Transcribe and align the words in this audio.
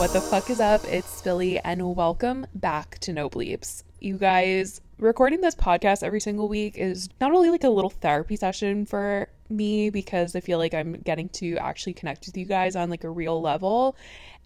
what 0.00 0.14
the 0.14 0.20
fuck 0.22 0.48
is 0.48 0.60
up? 0.60 0.82
It's 0.86 1.20
Billy, 1.20 1.58
and 1.58 1.94
welcome 1.94 2.46
back 2.54 2.98
to 3.00 3.12
No 3.12 3.28
Bleeps. 3.28 3.82
You 4.00 4.16
guys, 4.16 4.80
recording 4.98 5.42
this 5.42 5.54
podcast 5.54 6.02
every 6.02 6.20
single 6.20 6.48
week 6.48 6.78
is 6.78 7.10
not 7.20 7.32
only 7.32 7.50
like 7.50 7.64
a 7.64 7.68
little 7.68 7.90
therapy 7.90 8.34
session 8.36 8.86
for 8.86 9.28
me 9.50 9.90
because 9.90 10.34
I 10.34 10.40
feel 10.40 10.56
like 10.56 10.72
I'm 10.72 10.94
getting 10.94 11.28
to 11.28 11.58
actually 11.58 11.92
connect 11.92 12.24
with 12.24 12.38
you 12.38 12.46
guys 12.46 12.76
on 12.76 12.88
like 12.88 13.04
a 13.04 13.10
real 13.10 13.42
level 13.42 13.94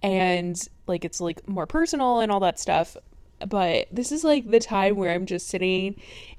and 0.03 0.61
like 0.89 1.05
it's 1.05 1.21
like 1.21 1.49
more 1.49 1.69
personal 1.69 2.19
and 2.19 2.33
all 2.33 2.41
that 2.41 2.59
stuff. 2.59 2.97
But 3.47 3.87
this 3.93 4.11
is 4.11 4.25
like 4.25 4.51
the 4.51 4.59
time 4.59 4.97
where 4.97 5.13
I'm 5.13 5.25
just 5.25 5.47
sitting 5.47 5.95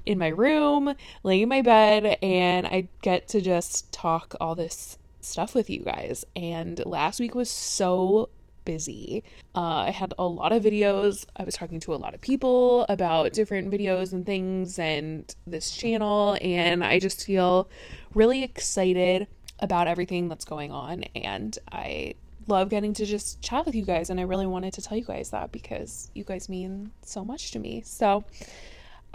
in 0.06 0.18
my 0.18 0.28
room, 0.28 0.94
laying 1.23 1.44
in 1.44 1.50
my 1.50 1.62
bed, 1.62 2.18
and 2.22 2.68
I 2.68 2.90
get 3.02 3.30
to 3.30 3.40
just 3.40 3.94
talk 3.94 4.36
all 4.42 4.56
this 4.56 4.98
stuff 5.22 5.56
with 5.56 5.70
you 5.70 5.80
guys. 5.80 6.26
And 6.36 6.86
last 6.86 7.22
week 7.22 7.34
was 7.34 7.50
so 7.50 8.28
busy. 8.66 9.24
Uh, 9.55 9.86
I 9.88 9.92
had 9.92 10.14
a 10.18 10.28
lot 10.28 10.52
of 10.52 10.64
videos. 10.64 11.26
I 11.38 11.44
was 11.44 11.56
talking 11.56 11.80
to 11.82 11.94
a 11.94 11.96
lot 11.96 12.14
of 12.14 12.22
people 12.22 12.86
about 12.90 13.34
different 13.34 13.72
videos 13.72 14.12
and 14.12 14.26
things 14.26 14.78
and 14.80 15.34
this 15.48 15.72
channel. 15.72 16.38
And 16.42 16.84
I 16.84 17.00
just 17.00 17.26
feel 17.26 17.70
really 18.14 18.44
excited 18.44 19.28
about 19.59 19.88
everything 19.88 20.28
that's 20.28 20.46
going 20.46 20.72
on. 20.72 21.04
And 21.16 21.58
I 21.72 22.16
love 22.48 22.70
getting 22.70 22.94
to 22.94 23.06
just 23.06 23.42
chat 23.42 23.66
with 23.66 23.76
you 23.76 23.86
guys. 23.86 24.09
And 24.09 24.20
I 24.20 24.23
really 24.23 24.48
wanted 24.48 24.73
to 24.73 24.82
tell 24.82 24.98
you 24.98 25.06
guys 25.06 25.30
that 25.30 25.52
because 25.52 26.11
you 26.14 26.23
guys 26.23 26.50
mean 26.50 26.92
so 27.04 27.23
much 27.23 27.52
to 27.52 27.59
me. 27.59 27.82
So, 27.86 28.26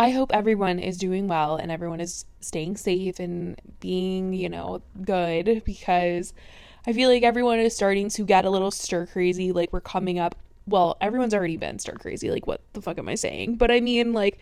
I 0.01 0.13
hope 0.13 0.33
everyone 0.33 0.79
is 0.79 0.97
doing 0.97 1.29
well 1.29 1.57
and 1.57 1.71
everyone 1.71 2.01
is 2.01 2.25
staying 2.41 2.79
safe 2.79 3.21
and 3.21 3.61
being, 3.81 4.33
you 4.33 4.49
know, 4.49 4.81
good 5.03 5.63
because 5.67 6.33
I 6.87 6.93
feel 6.93 7.11
like 7.11 7.23
everyone 7.23 7.61
is 7.61 7.75
starting 7.75 8.09
to 8.11 8.25
get 8.25 8.45
a 8.45 8.51
little 8.51 8.71
stir 8.71 9.07
crazy. 9.07 9.53
Like 9.53 9.73
we're 9.73 9.81
coming 9.81 10.19
up. 10.19 10.35
Well, 10.67 10.97
everyone's 11.01 11.35
already 11.35 11.57
been 11.57 11.79
stir 11.79 11.95
crazy. 11.95 12.31
Like, 12.31 12.47
what 12.47 12.61
the 12.75 12.83
fuck 12.83 12.99
am 12.99 13.09
I 13.09 13.17
saying? 13.17 13.57
But 13.57 13.71
I 13.71 13.81
mean, 13.81 14.13
like, 14.13 14.39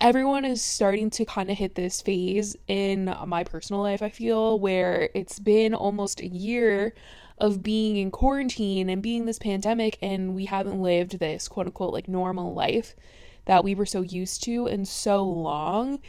everyone 0.00 0.44
is 0.44 0.60
starting 0.60 1.08
to 1.10 1.24
kind 1.24 1.50
of 1.50 1.56
hit 1.56 1.76
this 1.76 2.00
phase 2.00 2.56
in 2.66 3.14
my 3.26 3.44
personal 3.44 3.82
life, 3.82 4.02
I 4.02 4.08
feel, 4.08 4.58
where 4.58 5.10
it's 5.14 5.38
been 5.38 5.74
almost 5.74 6.20
a 6.20 6.26
year 6.26 6.94
of 7.38 7.62
being 7.62 7.96
in 7.96 8.10
quarantine 8.10 8.90
and 8.90 9.02
being 9.02 9.26
this 9.26 9.38
pandemic, 9.38 9.98
and 10.02 10.34
we 10.34 10.46
haven't 10.46 10.82
lived 10.82 11.18
this 11.20 11.48
quote 11.48 11.66
unquote 11.66 11.92
like 11.92 12.08
normal 12.08 12.52
life 12.54 12.96
that 13.44 13.62
we 13.62 13.74
were 13.74 13.86
so 13.86 14.00
used 14.00 14.42
to 14.44 14.66
in 14.66 14.84
so 14.84 15.24
long. 15.24 16.00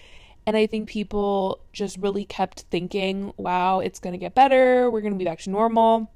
And 0.45 0.57
I 0.57 0.67
think 0.67 0.89
people 0.89 1.61
just 1.71 1.97
really 1.97 2.25
kept 2.25 2.61
thinking, 2.71 3.33
wow, 3.37 3.79
it's 3.79 3.99
going 3.99 4.13
to 4.13 4.17
get 4.17 4.35
better. 4.35 4.91
We're 4.91 5.01
going 5.01 5.13
to 5.13 5.19
be 5.19 5.25
back 5.25 5.39
to 5.39 5.49
normal. 5.49 6.11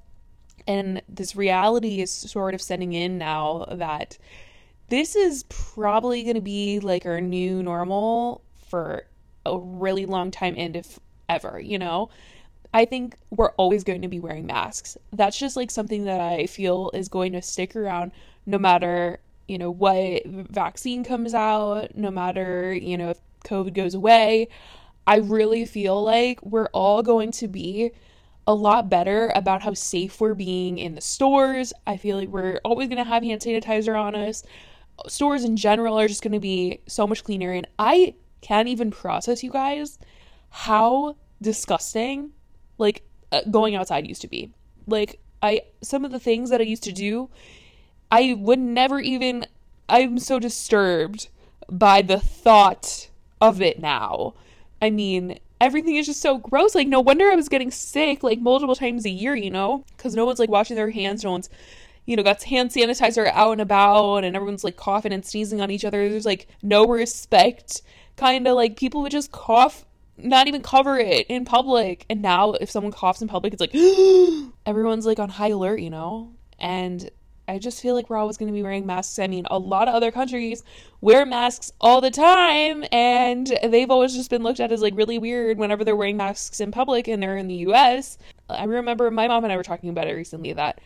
And 0.67 1.01
this 1.07 1.35
reality 1.35 2.01
is 2.01 2.11
sort 2.11 2.53
of 2.53 2.61
setting 2.61 2.91
in 2.93 3.17
now 3.17 3.65
that 3.71 4.17
this 4.89 5.15
is 5.15 5.43
probably 5.49 6.23
going 6.23 6.35
to 6.35 6.41
be 6.41 6.79
like 6.79 7.05
our 7.05 7.21
new 7.21 7.63
normal 7.63 8.41
for 8.67 9.05
a 9.45 9.57
really 9.57 10.05
long 10.05 10.31
time 10.31 10.55
and 10.57 10.75
if 10.75 10.99
ever, 11.29 11.59
you 11.59 11.79
know? 11.79 12.09
I 12.73 12.83
think 12.83 13.15
we're 13.29 13.51
always 13.51 13.85
going 13.85 14.01
to 14.01 14.07
be 14.09 14.19
wearing 14.19 14.45
masks. 14.45 14.97
That's 15.13 15.39
just 15.39 15.55
like 15.55 15.71
something 15.71 16.03
that 16.03 16.19
I 16.19 16.47
feel 16.47 16.91
is 16.93 17.07
going 17.07 17.31
to 17.31 17.41
stick 17.41 17.75
around 17.75 18.11
no 18.45 18.57
matter, 18.57 19.19
you 19.47 19.57
know, 19.57 19.71
what 19.71 20.25
vaccine 20.25 21.03
comes 21.05 21.33
out, 21.33 21.95
no 21.95 22.11
matter, 22.11 22.73
you 22.73 22.97
know, 22.97 23.09
if 23.11 23.19
COVID 23.47 23.73
goes 23.73 23.93
away, 23.93 24.49
I 25.07 25.17
really 25.17 25.65
feel 25.65 26.03
like 26.03 26.43
we're 26.43 26.69
all 26.73 27.01
going 27.01 27.31
to 27.31 27.47
be 27.47 27.91
a 28.45 28.53
lot 28.53 28.89
better 28.89 29.31
about 29.35 29.61
how 29.61 29.73
safe 29.73 30.21
we're 30.21 30.33
being 30.33 30.77
in 30.77 30.95
the 30.95 31.01
stores. 31.01 31.73
I 31.85 31.97
feel 31.97 32.17
like 32.17 32.29
we're 32.29 32.59
always 32.63 32.87
going 32.87 32.97
to 32.97 33.03
have 33.03 33.23
hand 33.23 33.41
sanitizer 33.41 33.99
on 33.99 34.15
us. 34.15 34.43
Stores 35.07 35.43
in 35.43 35.57
general 35.57 35.99
are 35.99 36.07
just 36.07 36.23
going 36.23 36.33
to 36.33 36.39
be 36.39 36.81
so 36.87 37.05
much 37.05 37.23
cleaner. 37.23 37.51
And 37.51 37.67
I 37.77 38.15
can't 38.41 38.67
even 38.67 38.91
process, 38.91 39.43
you 39.43 39.51
guys, 39.51 39.99
how 40.49 41.17
disgusting 41.41 42.31
like 42.77 43.03
uh, 43.31 43.41
going 43.51 43.75
outside 43.75 44.07
used 44.07 44.21
to 44.21 44.27
be. 44.27 44.51
Like, 44.87 45.19
I, 45.41 45.61
some 45.81 46.05
of 46.05 46.11
the 46.11 46.19
things 46.19 46.49
that 46.49 46.61
I 46.61 46.63
used 46.63 46.83
to 46.83 46.93
do, 46.93 47.29
I 48.11 48.33
would 48.37 48.59
never 48.59 48.99
even, 48.99 49.45
I'm 49.89 50.19
so 50.19 50.39
disturbed 50.39 51.27
by 51.69 52.01
the 52.01 52.19
thought 52.19 53.06
of 53.41 53.61
it 53.61 53.79
now. 53.79 54.33
I 54.81 54.89
mean, 54.89 55.39
everything 55.59 55.95
is 55.95 56.05
just 56.05 56.21
so 56.21 56.37
gross. 56.37 56.75
Like, 56.75 56.87
no 56.87 56.99
wonder 56.99 57.29
I 57.29 57.35
was 57.35 57.49
getting 57.49 57.71
sick 57.71 58.23
like 58.23 58.39
multiple 58.39 58.75
times 58.75 59.05
a 59.05 59.09
year, 59.09 59.35
you 59.35 59.49
know? 59.49 59.83
Because 59.95 60.15
no 60.15 60.25
one's 60.25 60.39
like 60.39 60.49
washing 60.49 60.75
their 60.75 60.91
hands, 60.91 61.23
no 61.23 61.31
one's, 61.31 61.49
you 62.05 62.15
know, 62.15 62.23
got 62.23 62.43
hand 62.43 62.71
sanitizer 62.71 63.27
out 63.33 63.53
and 63.53 63.61
about, 63.61 64.23
and 64.23 64.35
everyone's 64.35 64.63
like 64.63 64.77
coughing 64.77 65.13
and 65.13 65.25
sneezing 65.25 65.61
on 65.61 65.71
each 65.71 65.85
other. 65.85 66.09
There's 66.09 66.25
like 66.25 66.47
no 66.61 66.85
respect. 66.85 67.81
Kind 68.15 68.47
of 68.47 68.55
like 68.55 68.77
people 68.77 69.01
would 69.01 69.11
just 69.11 69.31
cough, 69.31 69.85
not 70.17 70.47
even 70.47 70.61
cover 70.61 70.97
it 70.97 71.27
in 71.27 71.45
public. 71.45 72.05
And 72.09 72.21
now, 72.21 72.53
if 72.53 72.71
someone 72.71 72.91
coughs 72.91 73.21
in 73.21 73.27
public, 73.27 73.53
it's 73.53 73.61
like 73.61 73.75
everyone's 74.65 75.05
like 75.05 75.19
on 75.19 75.29
high 75.29 75.49
alert, 75.49 75.79
you 75.79 75.89
know? 75.89 76.33
And 76.59 77.09
I 77.47 77.59
just 77.59 77.81
feel 77.81 77.95
like 77.95 78.09
we're 78.09 78.17
always 78.17 78.37
going 78.37 78.47
to 78.47 78.53
be 78.53 78.63
wearing 78.63 78.85
masks. 78.85 79.19
I 79.19 79.27
mean, 79.27 79.45
a 79.49 79.57
lot 79.57 79.87
of 79.87 79.95
other 79.95 80.11
countries 80.11 80.63
wear 81.01 81.25
masks 81.25 81.71
all 81.79 82.01
the 82.01 82.11
time, 82.11 82.83
and 82.91 83.57
they've 83.63 83.89
always 83.89 84.13
just 84.13 84.29
been 84.29 84.43
looked 84.43 84.59
at 84.59 84.71
as 84.71 84.81
like 84.81 84.95
really 84.95 85.17
weird 85.17 85.57
whenever 85.57 85.83
they're 85.83 85.95
wearing 85.95 86.17
masks 86.17 86.59
in 86.59 86.71
public 86.71 87.07
and 87.07 87.21
they're 87.23 87.37
in 87.37 87.47
the 87.47 87.55
US. 87.67 88.17
I 88.49 88.65
remember 88.65 89.09
my 89.11 89.27
mom 89.27 89.43
and 89.43 89.53
I 89.53 89.57
were 89.57 89.63
talking 89.63 89.89
about 89.89 90.07
it 90.07 90.13
recently 90.13 90.53
that 90.53 90.81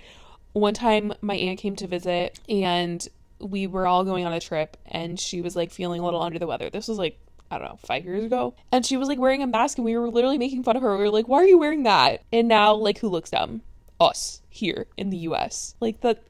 one 0.53 0.73
time 0.73 1.13
my 1.21 1.35
aunt 1.35 1.59
came 1.59 1.75
to 1.77 1.87
visit 1.87 2.39
and 2.49 3.07
we 3.39 3.67
were 3.67 3.87
all 3.87 4.03
going 4.03 4.25
on 4.25 4.33
a 4.33 4.39
trip 4.39 4.77
and 4.85 5.19
she 5.19 5.41
was 5.41 5.55
like 5.55 5.71
feeling 5.71 6.01
a 6.01 6.05
little 6.05 6.21
under 6.21 6.39
the 6.39 6.47
weather. 6.47 6.69
This 6.69 6.87
was 6.87 6.97
like 6.97 7.17
I 7.51 7.57
don't 7.57 7.67
know, 7.67 7.79
five 7.83 8.05
years 8.05 8.23
ago. 8.23 8.53
And 8.71 8.85
she 8.85 8.95
was 8.95 9.09
like 9.09 9.19
wearing 9.19 9.43
a 9.43 9.47
mask 9.47 9.77
and 9.77 9.83
we 9.83 9.97
were 9.97 10.09
literally 10.09 10.37
making 10.37 10.63
fun 10.63 10.77
of 10.77 10.81
her. 10.83 10.95
We 10.95 11.03
were 11.03 11.09
like, 11.09 11.27
why 11.27 11.39
are 11.39 11.47
you 11.47 11.57
wearing 11.57 11.83
that? 11.83 12.23
And 12.31 12.47
now, 12.47 12.73
like, 12.73 12.99
who 12.99 13.09
looks 13.09 13.31
dumb? 13.31 13.61
Us 13.99 14.41
here 14.47 14.87
in 14.95 15.09
the 15.09 15.17
US. 15.17 15.75
Like, 15.81 15.99
that 15.99 16.23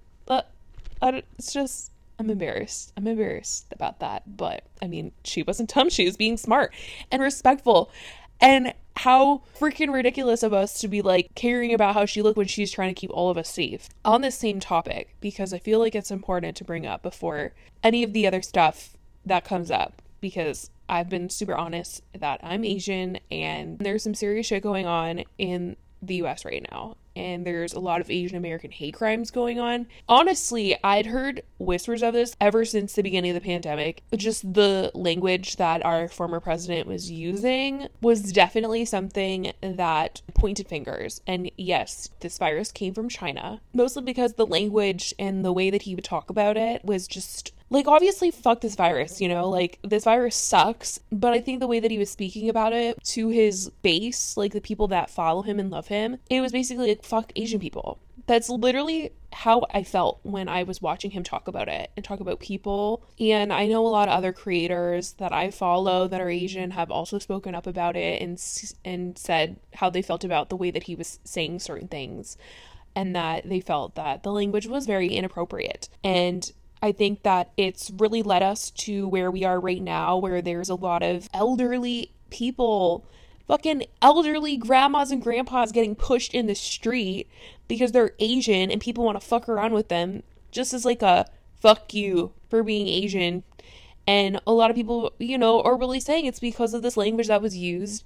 it's 1.01 1.53
just 1.53 1.91
I'm 2.19 2.29
embarrassed. 2.29 2.94
I'm 2.95 3.07
embarrassed 3.07 3.66
about 3.72 4.00
that. 4.00 4.38
But 4.38 4.63
I 4.81 4.88
mean, 4.88 5.12
she 5.23 5.44
wasn't 5.44 5.73
dumb. 5.73 5.89
She 5.89 6.06
was 6.06 6.17
being 6.17 6.38
smart 6.38 6.73
and 7.12 7.22
respectful. 7.22 7.91
And 8.39 8.73
how 8.97 9.41
freaking 9.59 9.94
ridiculous 9.94 10.44
of 10.44 10.53
us 10.53 10.79
to 10.81 10.88
be 10.88 11.01
like 11.01 11.34
caring 11.35 11.73
about 11.73 11.95
how 11.95 12.06
she 12.06 12.22
looked 12.22 12.38
when 12.38 12.47
she's 12.47 12.72
trying 12.72 12.94
to 12.94 13.00
keep 13.00 13.11
all 13.11 13.29
of 13.29 13.38
us 13.38 13.50
safe. 13.50 13.90
On 14.06 14.22
this 14.22 14.38
same 14.38 14.59
topic, 14.59 15.16
because 15.19 15.53
I 15.53 15.59
feel 15.59 15.79
like 15.79 15.95
it's 15.95 16.11
important 16.11 16.57
to 16.57 16.63
bring 16.63 16.85
up 16.85 17.01
before 17.01 17.53
any 17.84 18.03
of 18.03 18.13
the 18.13 18.28
other 18.28 18.41
stuff 18.41 18.95
that 19.25 19.45
comes 19.45 19.72
up, 19.72 20.01
because 20.19 20.69
I've 20.90 21.09
been 21.09 21.29
super 21.29 21.56
honest 21.56 22.03
that 22.17 22.40
I'm 22.44 22.66
Asian 22.66 23.19
and 23.31 23.79
there's 23.79 24.03
some 24.03 24.13
serious 24.13 24.47
shit 24.47 24.61
going 24.61 24.85
on 24.85 25.23
in 25.38 25.78
the 26.01 26.16
US 26.16 26.45
right 26.45 26.66
now 26.69 26.97
and 27.16 27.45
there's 27.45 27.73
a 27.73 27.79
lot 27.79 28.01
of 28.01 28.09
Asian 28.09 28.38
American 28.38 28.72
hate 28.72 28.94
crimes 28.94 29.31
going 29.31 29.59
on. 29.59 29.88
Honestly, 30.07 30.77
I'd 30.83 31.07
heard 31.07 31.44
whispers 31.57 32.03
of 32.03 32.13
this 32.13 32.35
ever 32.39 32.66
since 32.66 32.94
the 32.94 33.03
beginning 33.03 33.31
of 33.31 33.35
the 33.35 33.47
pandemic. 33.47 34.03
Just 34.16 34.53
the 34.53 34.91
language 34.94 35.57
that 35.57 35.85
our 35.85 36.07
former 36.07 36.39
president 36.39 36.88
was 36.88 37.11
using 37.11 37.88
was 38.01 38.31
definitely 38.31 38.85
something 38.85 39.53
that 39.61 40.22
pointed 40.33 40.67
fingers. 40.67 41.22
And 41.27 41.51
yes, 41.57 42.09
this 42.19 42.38
virus 42.38 42.72
came 42.72 42.94
from 42.94 43.09
China, 43.09 43.61
mostly 43.73 44.03
because 44.03 44.34
the 44.34 44.46
language 44.46 45.14
and 45.19 45.43
the 45.43 45.53
way 45.53 45.69
that 45.69 45.84
he 45.84 45.96
would 45.96 46.03
talk 46.03 46.29
about 46.29 46.57
it 46.57 46.84
was 46.84 47.07
just 47.07 47.53
like 47.72 47.88
obviously 47.88 48.29
fuck 48.29 48.62
this 48.62 48.76
virus 48.76 49.20
you 49.20 49.28
know 49.28 49.50
like 49.50 49.79
this 49.84 50.03
virus 50.03 50.35
sucks 50.35 51.00
but 51.12 51.34
i 51.34 51.41
think 51.41 51.59
the 51.59 51.68
way 51.68 51.79
that 51.79 51.90
he 51.90 51.97
was 51.97 52.12
speaking 52.12 52.47
about 52.50 52.73
it 52.73 53.03
to 53.03 53.29
his 53.29 53.70
base 53.82 54.38
like 54.38 54.53
the 54.53 54.62
people 54.62 54.88
that 54.88 55.09
follow 55.09 55.41
him 55.41 55.59
and 55.59 55.72
love 55.72 55.88
him 55.88 56.18
it 56.29 56.41
was 56.41 56.52
basically 56.52 56.90
like 56.90 57.03
fuck 57.03 57.32
asian 57.35 57.59
people 57.59 58.00
that's 58.28 58.50
literally 58.50 59.12
how 59.34 59.66
I 59.73 59.84
felt 59.84 60.20
when 60.23 60.47
I 60.47 60.64
was 60.64 60.82
watching 60.82 61.12
him 61.12 61.23
talk 61.23 61.47
about 61.47 61.68
it 61.68 61.91
and 61.96 62.03
talk 62.03 62.20
about 62.20 62.40
people. 62.40 63.03
And 63.20 63.52
I 63.52 63.68
know 63.68 63.85
a 63.85 63.90
lot 63.90 64.09
of 64.09 64.14
other 64.14 64.34
creators 64.34 65.14
that 65.14 65.32
I 65.32 65.52
follow 65.52 66.08
that 66.08 66.22
are 66.22 66.29
Asian 66.29 66.72
have 66.72 66.91
also 66.91 67.17
spoken 67.17 67.56
up 67.56 67.67
about 67.67 67.96
it 67.96 68.22
and 68.22 68.41
and 68.84 69.17
said 69.17 69.58
how 69.76 69.90
they 69.90 70.02
felt 70.02 70.24
about 70.24 70.50
the 70.50 70.58
way 70.58 70.72
that 70.72 70.84
he 70.84 70.96
was 70.96 71.20
saying 71.24 71.59
certain 71.59 71.88
things 71.88 72.38
and 72.96 73.16
that 73.16 73.47
they 73.47 73.62
felt 73.62 73.96
that 73.96 74.24
the 74.24 74.32
language 74.32 74.67
was 74.67 74.85
very 74.85 75.08
inappropriate. 75.08 75.88
And 76.03 76.52
I 76.81 76.91
think 76.91 77.23
that 77.23 77.51
it's 77.57 77.91
really 77.91 78.23
led 78.23 78.41
us 78.41 78.72
to 78.72 79.07
where 79.07 79.29
we 79.29 79.43
are 79.43 79.59
right 79.59 79.81
now, 79.81 80.17
where 80.17 80.41
there's 80.41 80.69
a 80.69 80.75
lot 80.75 81.03
of 81.03 81.29
elderly 81.33 82.11
people, 82.29 83.05
fucking 83.47 83.85
elderly 84.01 84.57
grandmas 84.57 85.11
and 85.11 85.22
grandpas 85.22 85.72
getting 85.72 85.95
pushed 85.95 86.33
in 86.33 86.47
the 86.47 86.55
street 86.55 87.28
because 87.67 87.91
they're 87.91 88.16
Asian 88.19 88.72
and 88.72 88.81
people 88.81 89.03
want 89.03 89.19
to 89.19 89.25
fuck 89.25 89.47
around 89.47 89.73
with 89.73 89.89
them 89.89 90.23
just 90.51 90.73
as 90.73 90.85
like 90.85 91.01
a 91.01 91.28
fuck 91.59 91.93
you 91.93 92.33
for 92.49 92.63
being 92.63 92.87
Asian. 92.87 93.43
And 94.07 94.41
a 94.47 94.51
lot 94.51 94.72
of 94.72 94.75
people, 94.75 95.13
you 95.19 95.37
know, 95.37 95.61
are 95.61 95.78
really 95.78 95.99
saying 95.99 96.25
it's 96.25 96.39
because 96.39 96.73
of 96.73 96.81
this 96.81 96.97
language 96.97 97.28
that 97.28 97.41
was 97.41 97.55
used. 97.55 98.03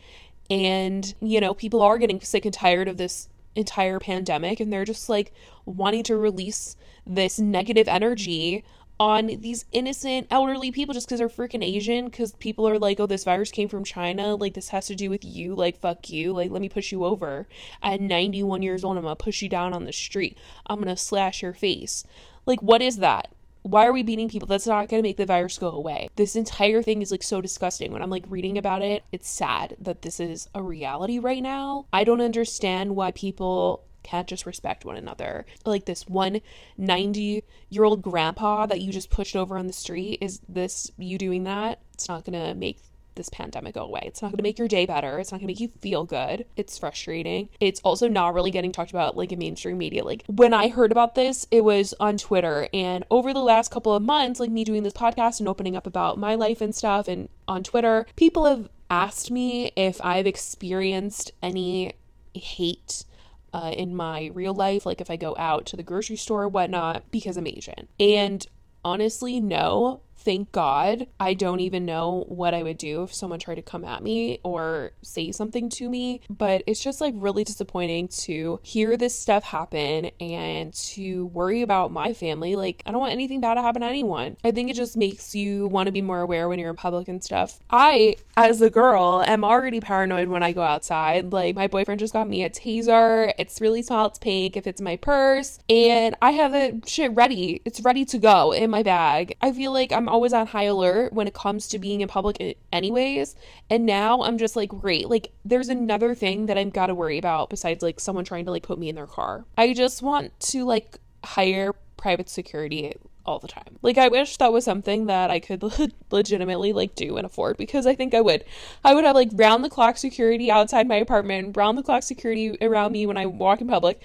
And, 0.49 1.15
you 1.21 1.39
know, 1.39 1.53
people 1.53 1.81
are 1.81 1.97
getting 1.97 2.19
sick 2.19 2.45
and 2.45 2.53
tired 2.53 2.87
of 2.87 2.97
this 2.97 3.29
entire 3.55 3.99
pandemic 3.99 4.59
and 4.59 4.71
they're 4.71 4.85
just 4.85 5.09
like 5.09 5.33
wanting 5.65 6.03
to 6.03 6.17
release 6.17 6.75
this 7.05 7.39
negative 7.39 7.87
energy 7.87 8.63
on 8.99 9.27
these 9.27 9.65
innocent 9.71 10.27
elderly 10.31 10.71
people 10.71 10.93
just 10.93 11.07
because 11.07 11.19
they're 11.19 11.29
freaking 11.29 11.63
Asian. 11.63 12.05
Because 12.05 12.33
people 12.33 12.67
are 12.67 12.79
like, 12.79 12.99
oh, 12.99 13.05
this 13.05 13.23
virus 13.23 13.51
came 13.51 13.67
from 13.67 13.83
China. 13.83 14.35
Like, 14.35 14.53
this 14.53 14.69
has 14.69 14.87
to 14.87 14.95
do 14.95 15.09
with 15.09 15.25
you. 15.25 15.53
Like, 15.53 15.79
fuck 15.79 16.09
you. 16.09 16.33
Like, 16.33 16.51
let 16.51 16.61
me 16.61 16.69
push 16.69 16.91
you 16.91 17.03
over. 17.03 17.47
At 17.83 18.01
91 18.01 18.61
years 18.61 18.83
old, 18.83 18.97
I'm 18.97 19.03
going 19.03 19.15
to 19.15 19.23
push 19.23 19.41
you 19.41 19.49
down 19.49 19.73
on 19.73 19.85
the 19.85 19.93
street. 19.93 20.37
I'm 20.67 20.77
going 20.77 20.87
to 20.87 20.97
slash 20.97 21.41
your 21.41 21.53
face. 21.53 22.05
Like, 22.45 22.61
what 22.61 22.81
is 22.81 22.97
that? 22.97 23.31
Why 23.65 23.87
are 23.87 23.93
we 23.93 24.03
beating 24.03 24.29
people? 24.29 24.47
That's 24.47 24.67
not 24.67 24.89
going 24.89 25.01
to 25.01 25.07
make 25.07 25.17
the 25.17 25.25
virus 25.25 25.57
go 25.57 25.71
away. 25.71 26.09
This 26.17 26.35
entire 26.35 26.83
thing 26.83 27.01
is 27.01 27.09
like 27.09 27.23
so 27.23 27.41
disgusting. 27.41 27.91
When 27.91 28.03
I'm 28.03 28.11
like 28.11 28.25
reading 28.29 28.59
about 28.59 28.83
it, 28.83 29.03
it's 29.11 29.27
sad 29.27 29.75
that 29.79 30.03
this 30.03 30.19
is 30.19 30.47
a 30.53 30.61
reality 30.61 31.17
right 31.17 31.41
now. 31.41 31.87
I 31.91 32.03
don't 32.03 32.21
understand 32.21 32.95
why 32.95 33.09
people 33.09 33.83
can't 34.03 34.27
just 34.27 34.45
respect 34.45 34.85
one 34.85 34.97
another. 34.97 35.47
Like 35.65 35.85
this 35.85 36.07
one 36.07 36.41
90 36.77 37.43
year 37.69 37.83
old 37.83 38.03
grandpa 38.03 38.67
that 38.67 38.81
you 38.81 38.91
just 38.91 39.09
pushed 39.09 39.35
over 39.35 39.57
on 39.57 39.65
the 39.65 39.73
street, 39.73 40.19
is 40.21 40.41
this 40.47 40.91
you 40.99 41.17
doing 41.17 41.45
that? 41.45 41.79
It's 41.95 42.07
not 42.07 42.23
gonna 42.23 42.53
make 42.53 42.77
this 43.15 43.29
pandemic 43.29 43.75
go 43.75 43.83
away. 43.83 44.01
It's 44.05 44.21
not 44.21 44.29
going 44.31 44.37
to 44.37 44.43
make 44.43 44.59
your 44.59 44.67
day 44.67 44.85
better. 44.85 45.19
It's 45.19 45.31
not 45.31 45.39
going 45.39 45.47
to 45.47 45.51
make 45.51 45.59
you 45.59 45.71
feel 45.81 46.03
good. 46.05 46.45
It's 46.55 46.77
frustrating. 46.77 47.49
It's 47.59 47.79
also 47.81 48.07
not 48.07 48.33
really 48.33 48.51
getting 48.51 48.71
talked 48.71 48.91
about 48.91 49.17
like 49.17 49.31
in 49.31 49.39
mainstream 49.39 49.77
media. 49.77 50.03
Like 50.03 50.23
when 50.27 50.53
I 50.53 50.69
heard 50.69 50.91
about 50.91 51.15
this, 51.15 51.47
it 51.51 51.63
was 51.63 51.93
on 51.99 52.17
Twitter. 52.17 52.67
And 52.73 53.05
over 53.09 53.33
the 53.33 53.41
last 53.41 53.71
couple 53.71 53.93
of 53.93 54.03
months, 54.03 54.39
like 54.39 54.51
me 54.51 54.63
doing 54.63 54.83
this 54.83 54.93
podcast 54.93 55.39
and 55.39 55.49
opening 55.49 55.75
up 55.75 55.87
about 55.87 56.17
my 56.17 56.35
life 56.35 56.61
and 56.61 56.75
stuff 56.75 57.07
and 57.07 57.29
on 57.47 57.63
Twitter, 57.63 58.05
people 58.15 58.45
have 58.45 58.69
asked 58.89 59.31
me 59.31 59.71
if 59.75 59.99
I've 60.03 60.27
experienced 60.27 61.31
any 61.41 61.93
hate 62.33 63.05
uh, 63.53 63.71
in 63.71 63.95
my 63.95 64.31
real 64.33 64.53
life, 64.53 64.85
like 64.85 64.99
if 64.99 65.09
I 65.09 65.15
go 65.15 65.35
out 65.37 65.65
to 65.67 65.77
the 65.77 65.83
grocery 65.83 66.17
store 66.17 66.43
or 66.43 66.49
whatnot, 66.49 67.09
because 67.09 67.37
I'm 67.37 67.47
Asian. 67.47 67.87
And 67.99 68.45
honestly, 68.83 69.39
no, 69.39 70.01
thank 70.25 70.51
God, 70.51 71.07
I 71.19 71.35
don't 71.35 71.59
even 71.59 71.85
know 71.85 72.25
what 72.27 72.53
I 72.55 72.63
would 72.63 72.79
do 72.79 73.03
if 73.03 73.13
someone 73.13 73.39
tried 73.39 73.55
to 73.55 73.61
come 73.61 73.85
at 73.85 74.03
me 74.03 74.39
or 74.43 74.91
say 75.03 75.31
something 75.31 75.69
to 75.69 75.87
me. 75.87 76.21
But 76.29 76.63
it's 76.65 76.83
just 76.83 76.99
like 76.99 77.13
really 77.15 77.43
disappointing 77.43 78.07
to 78.09 78.59
hear 78.63 78.97
this 78.97 79.17
stuff 79.17 79.43
happen 79.43 80.11
and 80.19 80.73
to 80.73 81.27
worry 81.27 81.61
about 81.61 81.91
my 81.91 82.13
family. 82.13 82.55
Like, 82.55 82.81
I 82.85 82.91
don't 82.91 82.99
want 82.99 83.13
anything 83.13 83.39
bad 83.39 83.53
to 83.53 83.61
happen 83.61 83.81
to 83.81 83.87
anyone. 83.87 84.37
I 84.43 84.51
think 84.51 84.69
it 84.69 84.75
just 84.75 84.97
makes 84.97 85.35
you 85.35 85.67
want 85.67 85.85
to 85.85 85.91
be 85.91 86.01
more 86.01 86.21
aware 86.21 86.49
when 86.49 86.57
you're 86.57 86.71
in 86.71 86.75
public 86.75 87.07
and 87.07 87.23
stuff. 87.23 87.59
I, 87.69 88.15
as 88.35 88.61
a 88.61 88.69
girl, 88.69 89.23
am 89.25 89.43
already 89.43 89.79
paranoid 89.79 90.27
when 90.27 90.41
I 90.41 90.51
go 90.51 90.63
outside. 90.63 91.31
Like, 91.31 91.55
my 91.55 91.67
boyfriend 91.67 91.99
just 91.99 92.13
got 92.13 92.27
me 92.27 92.43
a 92.43 92.49
taser. 92.49 93.31
It's 93.37 93.61
really 93.61 93.83
small, 93.83 94.07
it's 94.07 94.17
pink, 94.17 94.57
if 94.57 94.65
it's 94.65 94.81
my 94.81 94.97
purse. 94.97 95.59
And 95.69 96.15
I 96.21 96.31
have 96.31 96.51
the 96.51 96.81
shit 96.87 97.13
ready. 97.13 97.61
It's 97.63 97.81
ready 97.81 98.05
to 98.05 98.17
go 98.17 98.51
in 98.51 98.71
my 98.71 98.81
bag. 98.81 99.37
I 99.41 99.51
feel 99.51 99.71
like 99.71 99.91
I'm 99.91 100.09
always 100.15 100.31
on 100.31 100.47
high 100.47 100.63
alert 100.63 101.11
when 101.11 101.27
it 101.27 101.33
comes 101.33 101.67
to 101.67 101.77
being 101.77 101.99
in 101.99 102.07
public 102.07 102.57
anyways 102.71 103.35
and 103.69 103.85
now 103.85 104.21
i'm 104.21 104.37
just 104.37 104.55
like 104.55 104.69
great 104.69 105.09
like 105.09 105.33
there's 105.43 105.67
another 105.67 106.15
thing 106.15 106.45
that 106.45 106.57
i've 106.57 106.71
got 106.71 106.87
to 106.87 106.95
worry 106.95 107.17
about 107.17 107.49
besides 107.49 107.83
like 107.83 107.99
someone 107.99 108.23
trying 108.23 108.45
to 108.45 108.51
like 108.51 108.63
put 108.63 108.79
me 108.79 108.87
in 108.87 108.95
their 108.95 109.05
car 109.05 109.43
i 109.57 109.73
just 109.73 110.01
want 110.01 110.37
to 110.39 110.63
like 110.63 110.99
hire 111.25 111.73
private 111.97 112.29
security 112.29 112.93
all 113.25 113.39
the 113.39 113.47
time. 113.47 113.79
Like 113.81 113.97
I 113.97 114.07
wish 114.07 114.37
that 114.37 114.53
was 114.53 114.63
something 114.63 115.07
that 115.07 115.31
I 115.31 115.39
could 115.39 115.63
legitimately 116.11 116.73
like 116.73 116.95
do 116.95 117.17
and 117.17 117.25
afford 117.25 117.57
because 117.57 117.87
I 117.87 117.95
think 117.95 118.13
I 118.13 118.21
would. 118.21 118.45
I 118.83 118.93
would 118.93 119.03
have 119.03 119.15
like 119.15 119.29
round 119.33 119.63
the 119.63 119.69
clock 119.69 119.97
security 119.97 120.51
outside 120.51 120.87
my 120.87 120.95
apartment, 120.95 121.57
round 121.57 121.77
the 121.77 121.83
clock 121.83 122.03
security 122.03 122.57
around 122.61 122.91
me 122.91 123.05
when 123.05 123.17
I 123.17 123.25
walk 123.25 123.61
in 123.61 123.67
public. 123.67 123.99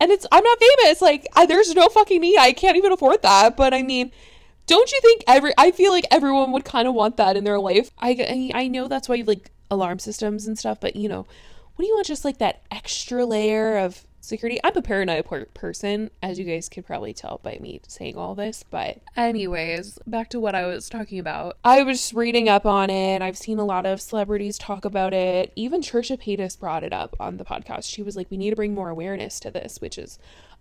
And 0.00 0.10
it's 0.10 0.26
I'm 0.30 0.44
not 0.44 0.58
famous. 0.58 1.00
Like 1.00 1.26
I, 1.34 1.46
there's 1.46 1.74
no 1.74 1.88
fucking 1.88 2.20
me. 2.20 2.36
I 2.36 2.52
can't 2.52 2.76
even 2.76 2.92
afford 2.92 3.22
that. 3.22 3.56
But 3.56 3.72
I 3.72 3.82
mean, 3.82 4.10
don't 4.66 4.90
you 4.90 5.00
think 5.00 5.24
every 5.26 5.52
I 5.56 5.70
feel 5.70 5.92
like 5.92 6.06
everyone 6.10 6.52
would 6.52 6.64
kind 6.64 6.88
of 6.88 6.94
want 6.94 7.16
that 7.16 7.36
in 7.36 7.44
their 7.44 7.58
life. 7.58 7.90
I 7.98 8.50
I 8.54 8.68
know 8.68 8.88
that's 8.88 9.08
why 9.08 9.16
you 9.16 9.24
like 9.24 9.50
alarm 9.70 9.98
systems 9.98 10.46
and 10.46 10.58
stuff, 10.58 10.80
but 10.80 10.96
you 10.96 11.08
know, 11.08 11.26
what 11.74 11.82
do 11.82 11.86
you 11.86 11.94
want 11.94 12.06
just 12.06 12.24
like 12.24 12.38
that 12.38 12.62
extra 12.70 13.24
layer 13.24 13.78
of 13.78 14.06
security. 14.26 14.60
I'm 14.62 14.76
a 14.76 14.82
paranoid 14.82 15.26
person, 15.54 16.10
as 16.22 16.38
you 16.38 16.44
guys 16.44 16.68
could 16.68 16.84
probably 16.84 17.14
tell 17.14 17.40
by 17.42 17.58
me 17.60 17.80
saying 17.86 18.16
all 18.16 18.34
this. 18.34 18.64
But, 18.68 18.98
anyways, 19.16 19.98
back 20.06 20.28
to 20.30 20.40
what 20.40 20.54
I 20.54 20.66
was 20.66 20.88
talking 20.88 21.18
about. 21.18 21.56
I 21.64 21.82
was 21.82 22.12
reading 22.12 22.48
up 22.48 22.66
on 22.66 22.90
it. 22.90 23.22
I've 23.22 23.38
seen 23.38 23.58
a 23.58 23.64
lot 23.64 23.86
of 23.86 24.00
celebrities 24.00 24.58
talk 24.58 24.84
about 24.84 25.14
it. 25.14 25.52
Even 25.56 25.80
Trisha 25.80 26.20
Paytas 26.20 26.58
brought 26.58 26.84
it 26.84 26.92
up 26.92 27.16
on 27.20 27.36
the 27.36 27.44
podcast. 27.44 27.84
She 27.84 28.02
was 28.02 28.16
like, 28.16 28.30
we 28.30 28.36
need 28.36 28.50
to 28.50 28.56
bring 28.56 28.74
more 28.74 28.90
awareness 28.90 29.40
to 29.40 29.50
this, 29.50 29.80
which 29.80 29.96
is 29.96 30.18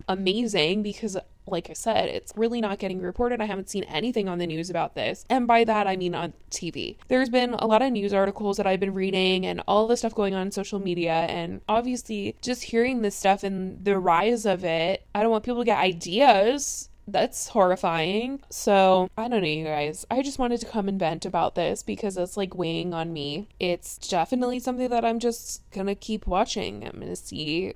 amazing 0.07 0.83
because 0.83 1.17
like 1.47 1.69
I 1.69 1.73
said, 1.73 2.09
it's 2.09 2.33
really 2.35 2.61
not 2.61 2.79
getting 2.79 3.01
reported. 3.01 3.41
I 3.41 3.45
haven't 3.45 3.69
seen 3.69 3.83
anything 3.83 4.27
on 4.27 4.39
the 4.39 4.47
news 4.47 4.69
about 4.69 4.95
this. 4.95 5.25
And 5.29 5.47
by 5.47 5.63
that, 5.63 5.87
I 5.87 5.95
mean 5.95 6.15
on 6.15 6.33
TV. 6.49 6.97
There's 7.07 7.29
been 7.29 7.53
a 7.53 7.67
lot 7.67 7.81
of 7.81 7.91
news 7.91 8.13
articles 8.13 8.57
that 8.57 8.67
I've 8.67 8.79
been 8.79 8.93
reading 8.93 9.45
and 9.45 9.61
all 9.67 9.87
the 9.87 9.97
stuff 9.97 10.15
going 10.15 10.33
on 10.33 10.47
in 10.47 10.51
social 10.51 10.79
media. 10.79 11.13
And 11.13 11.61
obviously, 11.69 12.35
just 12.41 12.63
hearing 12.63 13.01
this 13.01 13.15
stuff 13.15 13.43
and 13.43 13.83
the 13.83 13.99
rise 13.99 14.45
of 14.45 14.63
it, 14.63 15.05
I 15.13 15.21
don't 15.21 15.31
want 15.31 15.43
people 15.43 15.61
to 15.61 15.65
get 15.65 15.77
ideas 15.77 16.89
that's 17.07 17.49
horrifying. 17.49 18.41
So, 18.49 19.09
I 19.15 19.27
don't 19.27 19.41
know, 19.41 19.47
you 19.47 19.65
guys. 19.65 20.05
I 20.09 20.23
just 20.23 20.39
wanted 20.39 20.59
to 20.61 20.65
come 20.65 20.87
and 20.87 20.99
vent 20.99 21.25
about 21.25 21.53
this 21.53 21.83
because 21.83 22.17
it's 22.17 22.35
like 22.35 22.55
weighing 22.55 22.95
on 22.95 23.13
me. 23.13 23.47
It's 23.59 23.97
definitely 23.97 24.59
something 24.59 24.89
that 24.89 25.05
I'm 25.05 25.19
just 25.19 25.61
gonna 25.69 25.93
keep 25.93 26.25
watching. 26.25 26.83
I'm 26.83 26.99
gonna 26.99 27.15
see 27.15 27.75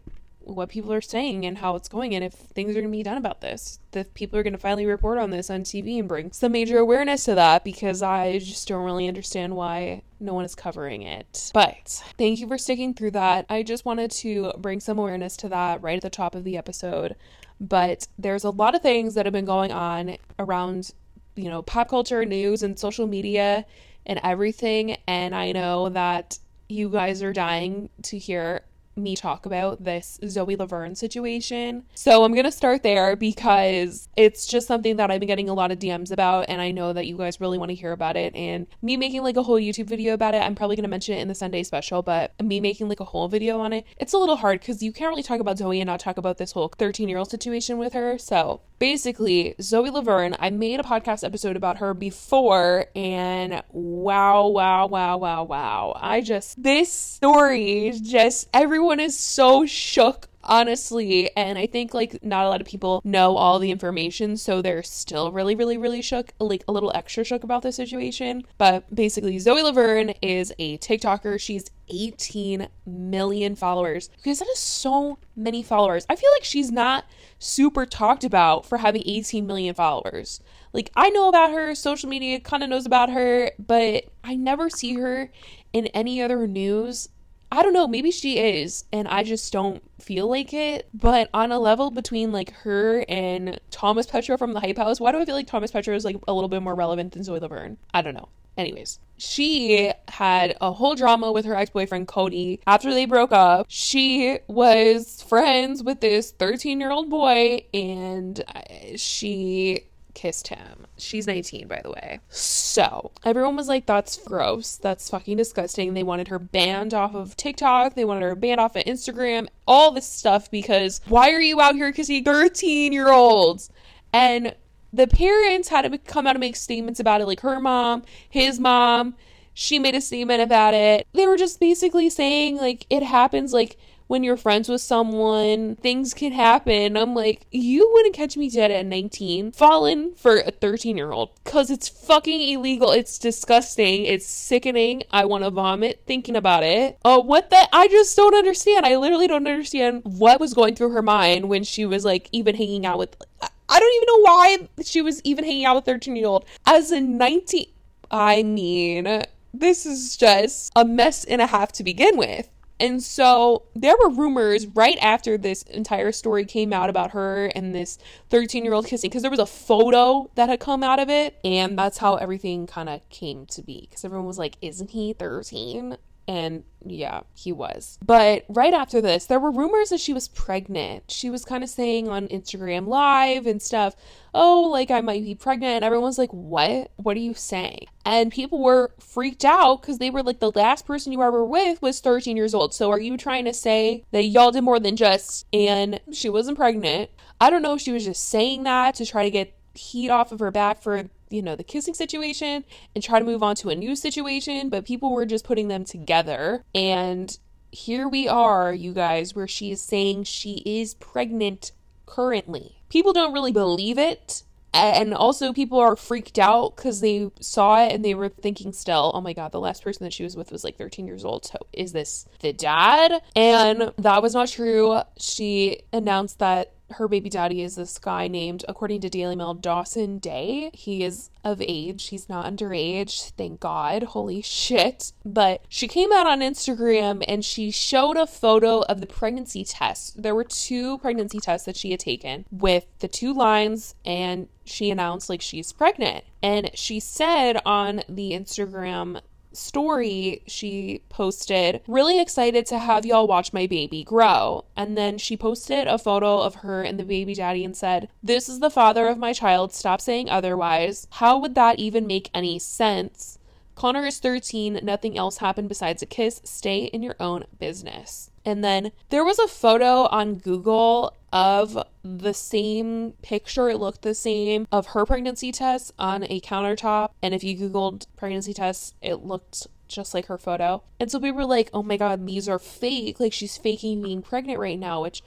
what 0.49 0.69
people 0.69 0.91
are 0.91 1.01
saying 1.01 1.45
and 1.45 1.57
how 1.57 1.75
it's 1.75 1.89
going 1.89 2.15
and 2.15 2.23
if 2.23 2.33
things 2.33 2.71
are 2.71 2.81
going 2.81 2.91
to 2.91 2.97
be 2.97 3.03
done 3.03 3.17
about 3.17 3.41
this. 3.41 3.79
If 3.93 4.13
people 4.13 4.37
are 4.39 4.43
going 4.43 4.53
to 4.53 4.59
finally 4.59 4.85
report 4.85 5.17
on 5.17 5.29
this 5.29 5.49
on 5.49 5.61
TV 5.61 5.99
and 5.99 6.07
bring 6.07 6.31
some 6.31 6.51
major 6.51 6.77
awareness 6.77 7.25
to 7.25 7.35
that 7.35 7.63
because 7.63 8.01
I 8.01 8.39
just 8.39 8.67
don't 8.67 8.83
really 8.83 9.07
understand 9.07 9.55
why 9.55 10.03
no 10.19 10.33
one 10.33 10.45
is 10.45 10.55
covering 10.55 11.01
it. 11.03 11.51
But 11.53 12.01
thank 12.17 12.39
you 12.39 12.47
for 12.47 12.57
sticking 12.57 12.93
through 12.93 13.11
that. 13.11 13.45
I 13.49 13.63
just 13.63 13.85
wanted 13.85 14.11
to 14.11 14.53
bring 14.57 14.79
some 14.79 14.99
awareness 14.99 15.37
to 15.37 15.49
that 15.49 15.81
right 15.81 15.97
at 15.97 16.03
the 16.03 16.09
top 16.09 16.35
of 16.35 16.43
the 16.43 16.57
episode. 16.57 17.15
But 17.59 18.07
there's 18.17 18.43
a 18.43 18.49
lot 18.49 18.75
of 18.75 18.81
things 18.81 19.15
that 19.15 19.25
have 19.25 19.33
been 19.33 19.45
going 19.45 19.71
on 19.71 20.17
around, 20.37 20.91
you 21.35 21.49
know, 21.49 21.61
pop 21.61 21.89
culture, 21.89 22.25
news, 22.25 22.63
and 22.63 22.79
social 22.79 23.07
media 23.07 23.65
and 24.05 24.19
everything. 24.23 24.97
And 25.07 25.35
I 25.35 25.51
know 25.51 25.89
that 25.89 26.39
you 26.69 26.89
guys 26.89 27.23
are 27.23 27.33
dying 27.33 27.89
to 28.03 28.17
hear 28.17 28.61
me 28.95 29.15
talk 29.15 29.45
about 29.45 29.83
this 29.83 30.19
Zoe 30.27 30.55
Laverne 30.55 30.95
situation. 30.95 31.85
So 31.95 32.23
I'm 32.23 32.33
going 32.33 32.45
to 32.45 32.51
start 32.51 32.83
there 32.83 33.15
because 33.15 34.09
it's 34.15 34.45
just 34.45 34.67
something 34.67 34.97
that 34.97 35.09
I've 35.09 35.19
been 35.19 35.27
getting 35.27 35.49
a 35.49 35.53
lot 35.53 35.71
of 35.71 35.79
DMs 35.79 36.11
about 36.11 36.45
and 36.49 36.61
I 36.61 36.71
know 36.71 36.93
that 36.93 37.07
you 37.07 37.17
guys 37.17 37.39
really 37.39 37.57
want 37.57 37.69
to 37.69 37.75
hear 37.75 37.91
about 37.91 38.17
it 38.17 38.35
and 38.35 38.67
me 38.81 38.97
making 38.97 39.23
like 39.23 39.37
a 39.37 39.43
whole 39.43 39.59
YouTube 39.59 39.87
video 39.87 40.13
about 40.13 40.35
it. 40.35 40.41
I'm 40.41 40.55
probably 40.55 40.75
going 40.75 40.83
to 40.83 40.89
mention 40.89 41.17
it 41.17 41.21
in 41.21 41.27
the 41.27 41.35
Sunday 41.35 41.63
special, 41.63 42.01
but 42.01 42.33
me 42.41 42.59
making 42.59 42.89
like 42.89 42.99
a 42.99 43.05
whole 43.05 43.27
video 43.27 43.59
on 43.59 43.73
it, 43.73 43.85
it's 43.97 44.13
a 44.13 44.17
little 44.17 44.37
hard 44.37 44.61
cuz 44.61 44.83
you 44.83 44.91
can't 44.91 45.09
really 45.09 45.23
talk 45.23 45.39
about 45.39 45.57
Zoe 45.57 45.79
and 45.79 45.87
not 45.87 45.99
talk 45.99 46.17
about 46.17 46.37
this 46.37 46.51
whole 46.51 46.69
13-year-old 46.69 47.29
situation 47.29 47.77
with 47.77 47.93
her. 47.93 48.17
So, 48.17 48.61
basically, 48.79 49.55
Zoe 49.61 49.89
Laverne, 49.89 50.35
I 50.39 50.49
made 50.49 50.79
a 50.79 50.83
podcast 50.83 51.23
episode 51.23 51.55
about 51.55 51.77
her 51.77 51.93
before 51.93 52.87
and 52.95 53.61
wow, 53.71 54.47
wow, 54.47 54.87
wow, 54.87 55.17
wow, 55.17 55.43
wow. 55.43 55.93
I 55.95 56.21
just 56.21 56.61
this 56.61 56.91
story 56.91 57.93
just 58.01 58.49
everyone 58.53 58.88
everyone 58.89 59.05
is 59.05 59.19
so 59.19 59.67
shook 59.67 60.27
honestly 60.43 61.29
and 61.37 61.59
i 61.59 61.67
think 61.67 61.93
like 61.93 62.23
not 62.23 62.45
a 62.45 62.49
lot 62.49 62.59
of 62.59 62.65
people 62.65 63.01
know 63.03 63.37
all 63.37 63.59
the 63.59 63.69
information 63.69 64.35
so 64.35 64.63
they're 64.63 64.81
still 64.81 65.31
really 65.31 65.53
really 65.53 65.77
really 65.77 66.01
shook 66.01 66.31
like 66.39 66.63
a 66.67 66.71
little 66.71 66.91
extra 66.95 67.23
shook 67.23 67.43
about 67.43 67.61
the 67.61 67.71
situation. 67.71 68.43
But 68.57 68.93
basically 68.93 69.37
zoe 69.37 69.61
laverne 69.61 70.15
is 70.23 70.51
a 70.57 70.79
tiktoker. 70.79 71.39
She's 71.39 71.69
18 71.89 72.67
million 72.87 73.55
followers. 73.55 74.09
Because 74.17 74.39
that 74.39 74.47
is 74.49 74.59
so 74.59 75.19
many 75.35 75.61
followers. 75.61 76.05
I 76.09 76.15
feel 76.15 76.29
like 76.35 76.43
she's 76.43 76.71
not 76.71 77.05
super 77.37 77.85
talked 77.85 78.23
about 78.23 78.65
for 78.65 78.79
having 78.79 79.03
18 79.05 79.45
million 79.45 79.75
followers. 79.75 80.41
Like 80.73 80.91
i 80.95 81.09
know 81.09 81.29
about 81.29 81.51
her 81.51 81.75
social 81.75 82.09
media 82.09 82.39
kind 82.39 82.63
of 82.63 82.69
knows 82.69 82.87
about 82.87 83.11
her 83.11 83.51
but 83.59 84.05
i 84.23 84.35
never 84.35 84.69
see 84.69 84.95
her 84.95 85.31
in 85.73 85.87
any 85.87 86.21
other 86.21 86.47
news 86.47 87.09
I 87.51 87.63
don't 87.63 87.73
know, 87.73 87.87
maybe 87.87 88.11
she 88.11 88.37
is, 88.37 88.85
and 88.91 89.07
I 89.07 89.23
just 89.23 89.51
don't 89.51 89.81
feel 89.99 90.29
like 90.29 90.53
it. 90.53 90.87
But 90.93 91.29
on 91.33 91.51
a 91.51 91.59
level 91.59 91.89
between 91.89 92.31
like 92.31 92.51
her 92.51 93.03
and 93.09 93.59
Thomas 93.71 94.05
Petrou 94.05 94.37
from 94.37 94.53
the 94.53 94.59
Hype 94.59 94.77
House, 94.77 94.99
why 94.99 95.11
do 95.11 95.19
I 95.19 95.25
feel 95.25 95.35
like 95.35 95.47
Thomas 95.47 95.71
Petrou 95.71 95.95
is 95.95 96.05
like 96.05 96.17
a 96.27 96.33
little 96.33 96.49
bit 96.49 96.61
more 96.61 96.75
relevant 96.75 97.13
than 97.13 97.23
Zoe 97.23 97.39
Laverne? 97.39 97.77
I 97.93 98.01
don't 98.01 98.13
know. 98.13 98.29
Anyways, 98.59 98.99
she 99.17 99.93
had 100.09 100.57
a 100.59 100.73
whole 100.73 100.93
drama 100.93 101.31
with 101.31 101.45
her 101.45 101.55
ex 101.55 101.69
boyfriend 101.69 102.09
Cody. 102.09 102.59
After 102.67 102.93
they 102.93 103.05
broke 103.05 103.31
up, 103.31 103.65
she 103.69 104.39
was 104.47 105.23
friends 105.23 105.81
with 105.81 106.01
this 106.01 106.31
13 106.31 106.81
year 106.81 106.91
old 106.91 107.09
boy, 107.09 107.63
and 107.73 108.43
uh, 108.53 108.61
she 108.97 109.85
kissed 110.19 110.49
him. 110.49 110.85
She's 110.97 111.25
19, 111.27 111.69
by 111.69 111.79
the 111.81 111.91
way. 111.91 112.19
So 112.27 113.11
everyone 113.23 113.55
was 113.55 113.69
like, 113.69 113.85
that's 113.85 114.17
gross. 114.17 114.75
That's 114.75 115.09
fucking 115.09 115.37
disgusting. 115.37 115.93
They 115.93 116.03
wanted 116.03 116.27
her 116.27 116.39
banned 116.39 116.93
off 116.93 117.15
of 117.15 117.37
TikTok. 117.37 117.95
They 117.95 118.03
wanted 118.03 118.23
her 118.23 118.35
banned 118.35 118.59
off 118.59 118.75
of 118.75 118.83
Instagram, 118.83 119.47
all 119.65 119.91
this 119.91 120.05
stuff 120.05 120.51
because 120.51 120.99
why 121.07 121.31
are 121.31 121.39
you 121.39 121.61
out 121.61 121.75
here 121.75 121.93
kissing 121.93 122.25
13 122.25 122.91
year 122.91 123.09
olds? 123.09 123.69
And 124.11 124.55
the 124.91 125.07
parents 125.07 125.69
had 125.69 125.89
to 125.89 125.97
come 125.97 126.27
out 126.27 126.35
and 126.35 126.41
make 126.41 126.57
statements 126.57 126.99
about 126.99 127.21
it, 127.21 127.25
like 127.25 127.39
her 127.39 127.61
mom, 127.61 128.03
his 128.29 128.59
mom. 128.59 129.15
She 129.53 129.79
made 129.79 129.95
a 129.95 130.01
statement 130.01 130.41
about 130.41 130.73
it. 130.73 131.07
They 131.13 131.27
were 131.27 131.37
just 131.37 131.61
basically 131.61 132.09
saying, 132.09 132.57
like, 132.57 132.85
it 132.89 133.03
happens, 133.03 133.53
like, 133.53 133.77
when 134.09 134.23
you're 134.23 134.37
friends 134.37 134.67
with 134.67 134.81
someone, 134.81 135.75
things 135.75 136.15
can 136.15 136.31
happen. 136.31 136.97
I'm 136.97 137.13
like, 137.13 137.45
you 137.51 137.87
wouldn't 137.93 138.15
catch 138.15 138.35
me 138.35 138.49
dead 138.49 138.71
at 138.71 138.87
19, 138.87 139.51
fallen 139.51 140.15
for 140.15 140.37
a 140.39 140.49
13 140.49 140.97
year 140.97 141.11
old 141.11 141.29
because 141.43 141.69
it's 141.69 141.87
fucking 141.87 142.41
illegal. 142.41 142.91
It's 142.91 143.19
disgusting. 143.19 144.05
It's 144.05 144.25
sickening. 144.25 145.03
I 145.11 145.25
want 145.25 145.43
to 145.43 145.51
vomit 145.51 146.01
thinking 146.07 146.35
about 146.35 146.63
it. 146.63 146.97
Oh, 147.05 147.19
what 147.19 147.51
the? 147.51 147.69
I 147.71 147.87
just 147.87 148.17
don't 148.17 148.33
understand. 148.33 148.83
I 148.83 148.95
literally 148.95 149.27
don't 149.27 149.45
understand 149.45 150.01
what 150.03 150.39
was 150.39 150.55
going 150.55 150.73
through 150.73 150.89
her 150.89 151.03
mind 151.03 151.47
when 151.47 151.63
she 151.63 151.85
was 151.85 152.03
like 152.03 152.29
even 152.31 152.55
hanging 152.55 152.87
out 152.87 152.97
with. 152.97 153.15
I 153.43 153.79
don't 153.79 153.95
even 153.95 154.07
know 154.07 154.21
why 154.23 154.69
she 154.83 155.03
was 155.03 155.21
even 155.23 155.45
hanging 155.45 155.65
out 155.65 155.75
with 155.75 155.85
13 155.85 156.15
year 156.15 156.25
old 156.25 156.45
as 156.65 156.91
a 156.91 156.99
19. 156.99 157.67
I 158.09 158.41
mean, 158.41 159.21
this 159.53 159.85
is 159.85 160.17
just 160.17 160.71
a 160.75 160.83
mess 160.83 161.25
and 161.25 161.43
a 161.43 161.45
half 161.45 161.71
to 161.73 161.83
begin 161.83 162.17
with. 162.17 162.49
And 162.79 163.03
so 163.03 163.63
there 163.75 163.95
were 163.99 164.09
rumors 164.09 164.67
right 164.67 164.97
after 165.01 165.37
this 165.37 165.63
entire 165.63 166.11
story 166.11 166.45
came 166.45 166.71
out 166.71 166.89
about 166.89 167.11
her 167.11 167.47
and 167.55 167.75
this 167.75 167.97
13 168.29 168.63
year 168.63 168.73
old 168.73 168.87
kissing 168.87 169.09
because 169.09 169.21
there 169.21 169.31
was 169.31 169.39
a 169.39 169.45
photo 169.45 170.29
that 170.35 170.49
had 170.49 170.59
come 170.59 170.83
out 170.83 170.99
of 170.99 171.09
it. 171.09 171.37
And 171.43 171.77
that's 171.77 171.97
how 171.97 172.15
everything 172.15 172.67
kind 172.67 172.87
of 172.87 173.07
came 173.09 173.45
to 173.47 173.61
be 173.61 173.87
because 173.89 174.05
everyone 174.05 174.27
was 174.27 174.37
like, 174.39 174.55
Isn't 174.61 174.91
he 174.91 175.13
13? 175.13 175.97
And 176.29 176.63
yeah, 176.85 177.21
he 177.33 177.51
was. 177.51 177.97
But 178.05 178.45
right 178.49 178.71
after 178.75 179.01
this, 179.01 179.25
there 179.25 179.39
were 179.39 179.49
rumors 179.49 179.89
that 179.89 179.99
she 179.99 180.13
was 180.13 180.27
pregnant. 180.27 181.09
She 181.09 181.31
was 181.31 181.43
kind 181.43 181.63
of 181.63 181.71
saying 181.71 182.07
on 182.07 182.27
Instagram 182.27 182.85
Live 182.85 183.47
and 183.47 183.59
stuff, 183.59 183.95
oh, 184.31 184.61
like 184.71 184.91
I 184.91 185.01
might 185.01 185.23
be 185.23 185.33
pregnant. 185.33 185.77
And 185.77 185.83
everyone's 185.83 186.19
like, 186.19 186.29
what? 186.29 186.91
What 186.97 187.17
are 187.17 187.19
you 187.19 187.33
saying? 187.33 187.87
And 188.05 188.31
people 188.31 188.61
were 188.61 188.93
freaked 188.99 189.43
out 189.43 189.81
because 189.81 189.97
they 189.97 190.11
were 190.11 190.21
like, 190.21 190.39
the 190.39 190.51
last 190.51 190.85
person 190.85 191.11
you 191.11 191.23
ever 191.23 191.43
were 191.43 191.45
with 191.45 191.81
was 191.81 191.99
13 191.99 192.37
years 192.37 192.53
old. 192.53 192.75
So 192.75 192.91
are 192.91 192.99
you 192.99 193.17
trying 193.17 193.45
to 193.45 193.53
say 193.53 194.03
that 194.11 194.25
y'all 194.25 194.51
did 194.51 194.61
more 194.61 194.79
than 194.79 194.97
just, 194.97 195.47
and 195.51 195.99
she 196.13 196.29
wasn't 196.29 196.59
pregnant? 196.59 197.09
I 197.41 197.49
don't 197.49 197.63
know 197.63 197.73
if 197.73 197.81
she 197.81 197.91
was 197.91 198.05
just 198.05 198.29
saying 198.29 198.65
that 198.65 198.93
to 198.95 199.05
try 199.07 199.23
to 199.23 199.31
get 199.31 199.55
heat 199.73 200.09
off 200.09 200.31
of 200.31 200.41
her 200.41 200.51
back 200.51 200.83
for 200.83 201.09
you 201.29 201.41
know, 201.41 201.55
the 201.55 201.63
kissing 201.63 201.93
situation 201.93 202.63
and 202.93 203.03
try 203.03 203.19
to 203.19 203.25
move 203.25 203.43
on 203.43 203.55
to 203.57 203.69
a 203.69 203.75
new 203.75 203.95
situation, 203.95 204.69
but 204.69 204.85
people 204.85 205.13
were 205.13 205.25
just 205.25 205.45
putting 205.45 205.67
them 205.67 205.85
together. 205.85 206.63
And 206.73 207.37
here 207.71 208.07
we 208.07 208.27
are, 208.27 208.73
you 208.73 208.93
guys, 208.93 209.35
where 209.35 209.47
she 209.47 209.71
is 209.71 209.81
saying 209.81 210.23
she 210.23 210.61
is 210.65 210.95
pregnant 210.95 211.71
currently. 212.05 212.81
People 212.89 213.13
don't 213.13 213.33
really 213.33 213.51
believe 213.51 213.97
it. 213.97 214.43
And 214.71 215.15
also, 215.15 215.51
people 215.51 215.79
are 215.79 215.95
freaked 215.95 216.37
out 216.37 216.75
because 216.75 217.01
they 217.01 217.31
saw 217.39 217.83
it 217.83 217.91
and 217.91 218.05
they 218.05 218.13
were 218.13 218.29
thinking, 218.29 218.71
still, 218.71 219.11
oh 219.15 219.21
my 219.21 219.33
God, 219.33 219.51
the 219.51 219.59
last 219.59 219.83
person 219.83 220.03
that 220.03 220.13
she 220.13 220.23
was 220.23 220.37
with 220.37 220.51
was 220.51 220.63
like 220.63 220.77
13 220.77 221.07
years 221.07 221.25
old. 221.25 221.45
So, 221.45 221.57
is 221.73 221.91
this 221.91 222.27
the 222.41 222.53
dad? 222.53 223.23
And 223.35 223.91
that 223.97 224.21
was 224.21 224.35
not 224.35 224.47
true. 224.49 225.01
She 225.17 225.81
announced 225.91 226.37
that 226.37 226.73
her 226.91 227.07
baby 227.07 227.29
daddy 227.29 227.61
is 227.61 227.75
this 227.75 227.97
guy 227.97 228.27
named, 228.27 228.65
according 228.67 229.01
to 229.01 229.09
Daily 229.09 229.35
Mail, 229.35 229.53
Dawson 229.53 230.17
Day. 230.17 230.71
He 230.73 231.03
is 231.03 231.29
of 231.43 231.61
age. 231.61 232.07
He's 232.07 232.27
not 232.27 232.45
underage. 232.45 233.31
Thank 233.31 233.59
God. 233.59 234.03
Holy 234.03 234.41
shit. 234.41 235.13
But 235.23 235.63
she 235.69 235.87
came 235.87 236.11
out 236.11 236.27
on 236.27 236.41
Instagram 236.41 237.23
and 237.27 237.45
she 237.45 237.71
showed 237.71 238.17
a 238.17 238.27
photo 238.27 238.81
of 238.81 239.01
the 239.01 239.07
pregnancy 239.07 239.63
test. 239.63 240.21
There 240.21 240.35
were 240.35 240.43
two 240.43 240.97
pregnancy 240.99 241.39
tests 241.39 241.65
that 241.65 241.77
she 241.77 241.91
had 241.91 241.99
taken 241.99 242.45
with 242.51 242.85
the 242.99 243.07
two 243.07 243.33
lines, 243.33 243.95
and 244.05 244.47
she 244.65 244.91
announced 244.91 245.29
like 245.29 245.41
she's 245.41 245.71
pregnant. 245.71 246.25
And 246.41 246.71
she 246.73 246.99
said 246.99 247.61
on 247.65 248.03
the 248.07 248.31
Instagram 248.31 249.21
story 249.59 250.43
she 250.47 251.01
posted, 251.09 251.81
really 251.87 252.19
excited 252.19 252.65
to 252.67 252.79
have 252.79 253.05
y'all 253.05 253.27
watch 253.27 253.53
my 253.53 253.67
baby 253.67 254.03
grow. 254.03 254.65
And 254.75 254.97
then 254.97 255.17
she 255.17 255.37
posted 255.37 255.87
a 255.87 255.97
photo 255.97 256.39
of 256.39 256.55
her 256.55 256.83
and 256.83 256.99
the 256.99 257.03
baby 257.03 257.35
daddy 257.35 257.63
and 257.65 257.75
said, 257.75 258.09
This 258.23 258.49
is 258.49 258.59
the 258.59 258.69
father 258.69 259.07
of 259.07 259.17
my 259.17 259.33
child. 259.33 259.73
Stop 259.73 260.01
saying 260.01 260.29
otherwise. 260.29 261.07
How 261.11 261.37
would 261.37 261.55
that 261.55 261.79
even 261.79 262.07
make 262.07 262.29
any 262.33 262.59
sense? 262.59 263.39
Connor 263.75 264.05
is 264.05 264.19
13. 264.19 264.81
Nothing 264.83 265.17
else 265.17 265.37
happened 265.37 265.69
besides 265.69 266.01
a 266.01 266.05
kiss. 266.05 266.41
Stay 266.43 266.85
in 266.85 267.01
your 267.01 267.15
own 267.19 267.45
business. 267.59 268.29
And 268.43 268.63
then 268.63 268.91
there 269.09 269.23
was 269.23 269.39
a 269.39 269.47
photo 269.47 270.07
on 270.07 270.35
Google 270.35 271.15
of 271.31 271.77
the 272.03 272.33
same 272.33 273.13
picture, 273.21 273.69
it 273.69 273.77
looked 273.77 274.01
the 274.01 274.15
same, 274.15 274.67
of 274.71 274.87
her 274.87 275.05
pregnancy 275.05 275.51
test 275.51 275.91
on 275.99 276.23
a 276.23 276.39
countertop. 276.41 277.11
And 277.21 277.33
if 277.33 277.43
you 277.43 277.57
Googled 277.57 278.07
pregnancy 278.15 278.53
test, 278.53 278.95
it 279.01 279.23
looked 279.23 279.67
just 279.87 280.13
like 280.13 280.27
her 280.27 280.37
photo. 280.37 280.83
And 280.99 281.11
so 281.11 281.19
we 281.19 281.31
were 281.31 281.45
like, 281.45 281.69
oh 281.73 281.83
my 281.83 281.97
God, 281.97 282.25
these 282.25 282.47
are 282.47 282.59
fake. 282.59 283.19
Like 283.19 283.33
she's 283.33 283.57
faking 283.57 284.01
being 284.01 284.21
pregnant 284.21 284.59
right 284.59 284.79
now, 284.79 285.01
which 285.01 285.23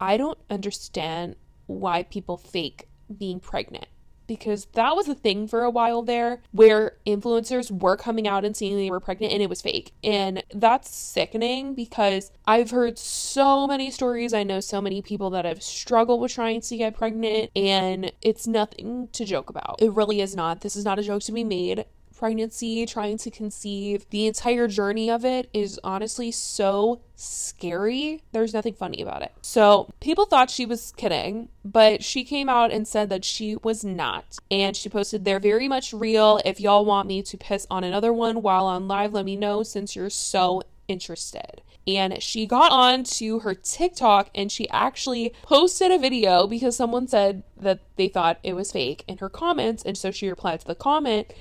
I 0.00 0.16
don't 0.16 0.38
understand 0.50 1.36
why 1.66 2.02
people 2.02 2.36
fake 2.36 2.88
being 3.16 3.40
pregnant 3.40 3.86
because 4.28 4.66
that 4.74 4.94
was 4.94 5.08
a 5.08 5.14
thing 5.14 5.48
for 5.48 5.62
a 5.62 5.70
while 5.70 6.02
there 6.02 6.40
where 6.52 6.98
influencers 7.04 7.70
were 7.70 7.96
coming 7.96 8.28
out 8.28 8.44
and 8.44 8.56
saying 8.56 8.76
they 8.76 8.90
were 8.90 9.00
pregnant 9.00 9.32
and 9.32 9.42
it 9.42 9.48
was 9.48 9.60
fake. 9.60 9.92
And 10.04 10.44
that's 10.54 10.94
sickening 10.94 11.74
because 11.74 12.30
I've 12.46 12.70
heard 12.70 12.98
so 12.98 13.66
many 13.66 13.90
stories. 13.90 14.32
I 14.32 14.44
know 14.44 14.60
so 14.60 14.80
many 14.80 15.02
people 15.02 15.30
that 15.30 15.44
have 15.44 15.62
struggled 15.62 16.20
with 16.20 16.32
trying 16.32 16.60
to 16.60 16.76
get 16.76 16.96
pregnant 16.96 17.50
and 17.56 18.12
it's 18.22 18.46
nothing 18.46 19.08
to 19.12 19.24
joke 19.24 19.50
about. 19.50 19.76
It 19.80 19.92
really 19.92 20.20
is 20.20 20.36
not. 20.36 20.60
This 20.60 20.76
is 20.76 20.84
not 20.84 20.98
a 20.98 21.02
joke 21.02 21.22
to 21.22 21.32
be 21.32 21.42
made 21.42 21.84
pregnancy, 22.18 22.84
trying 22.84 23.16
to 23.18 23.30
conceive, 23.30 24.08
the 24.10 24.26
entire 24.26 24.66
journey 24.68 25.10
of 25.10 25.24
it 25.24 25.48
is 25.54 25.78
honestly 25.84 26.30
so 26.30 27.00
scary. 27.14 28.22
There's 28.32 28.52
nothing 28.52 28.74
funny 28.74 29.00
about 29.00 29.22
it. 29.22 29.32
So 29.40 29.88
people 30.00 30.26
thought 30.26 30.50
she 30.50 30.66
was 30.66 30.92
kidding, 30.96 31.48
but 31.64 32.02
she 32.02 32.24
came 32.24 32.48
out 32.48 32.72
and 32.72 32.86
said 32.86 33.08
that 33.10 33.24
she 33.24 33.56
was 33.56 33.84
not. 33.84 34.38
And 34.50 34.76
she 34.76 34.88
posted, 34.88 35.24
They're 35.24 35.40
very 35.40 35.68
much 35.68 35.92
real. 35.92 36.40
If 36.44 36.60
y'all 36.60 36.84
want 36.84 37.08
me 37.08 37.22
to 37.22 37.36
piss 37.36 37.66
on 37.70 37.84
another 37.84 38.12
one 38.12 38.42
while 38.42 38.66
on 38.66 38.88
live, 38.88 39.12
let 39.12 39.24
me 39.24 39.36
know 39.36 39.62
since 39.62 39.94
you're 39.94 40.10
so 40.10 40.62
interested 40.88 41.62
and 41.86 42.22
she 42.22 42.46
got 42.46 42.70
on 42.70 43.02
to 43.02 43.40
her 43.40 43.54
TikTok 43.54 44.30
and 44.34 44.52
she 44.52 44.68
actually 44.68 45.34
posted 45.42 45.90
a 45.90 45.98
video 45.98 46.46
because 46.46 46.76
someone 46.76 47.08
said 47.08 47.42
that 47.56 47.80
they 47.96 48.08
thought 48.08 48.38
it 48.42 48.54
was 48.54 48.72
fake 48.72 49.04
in 49.08 49.18
her 49.18 49.28
comments 49.28 49.82
and 49.84 49.96
so 49.96 50.10
she 50.10 50.28
replied 50.28 50.60
to 50.60 50.66
the 50.66 50.74
comment 50.74 51.32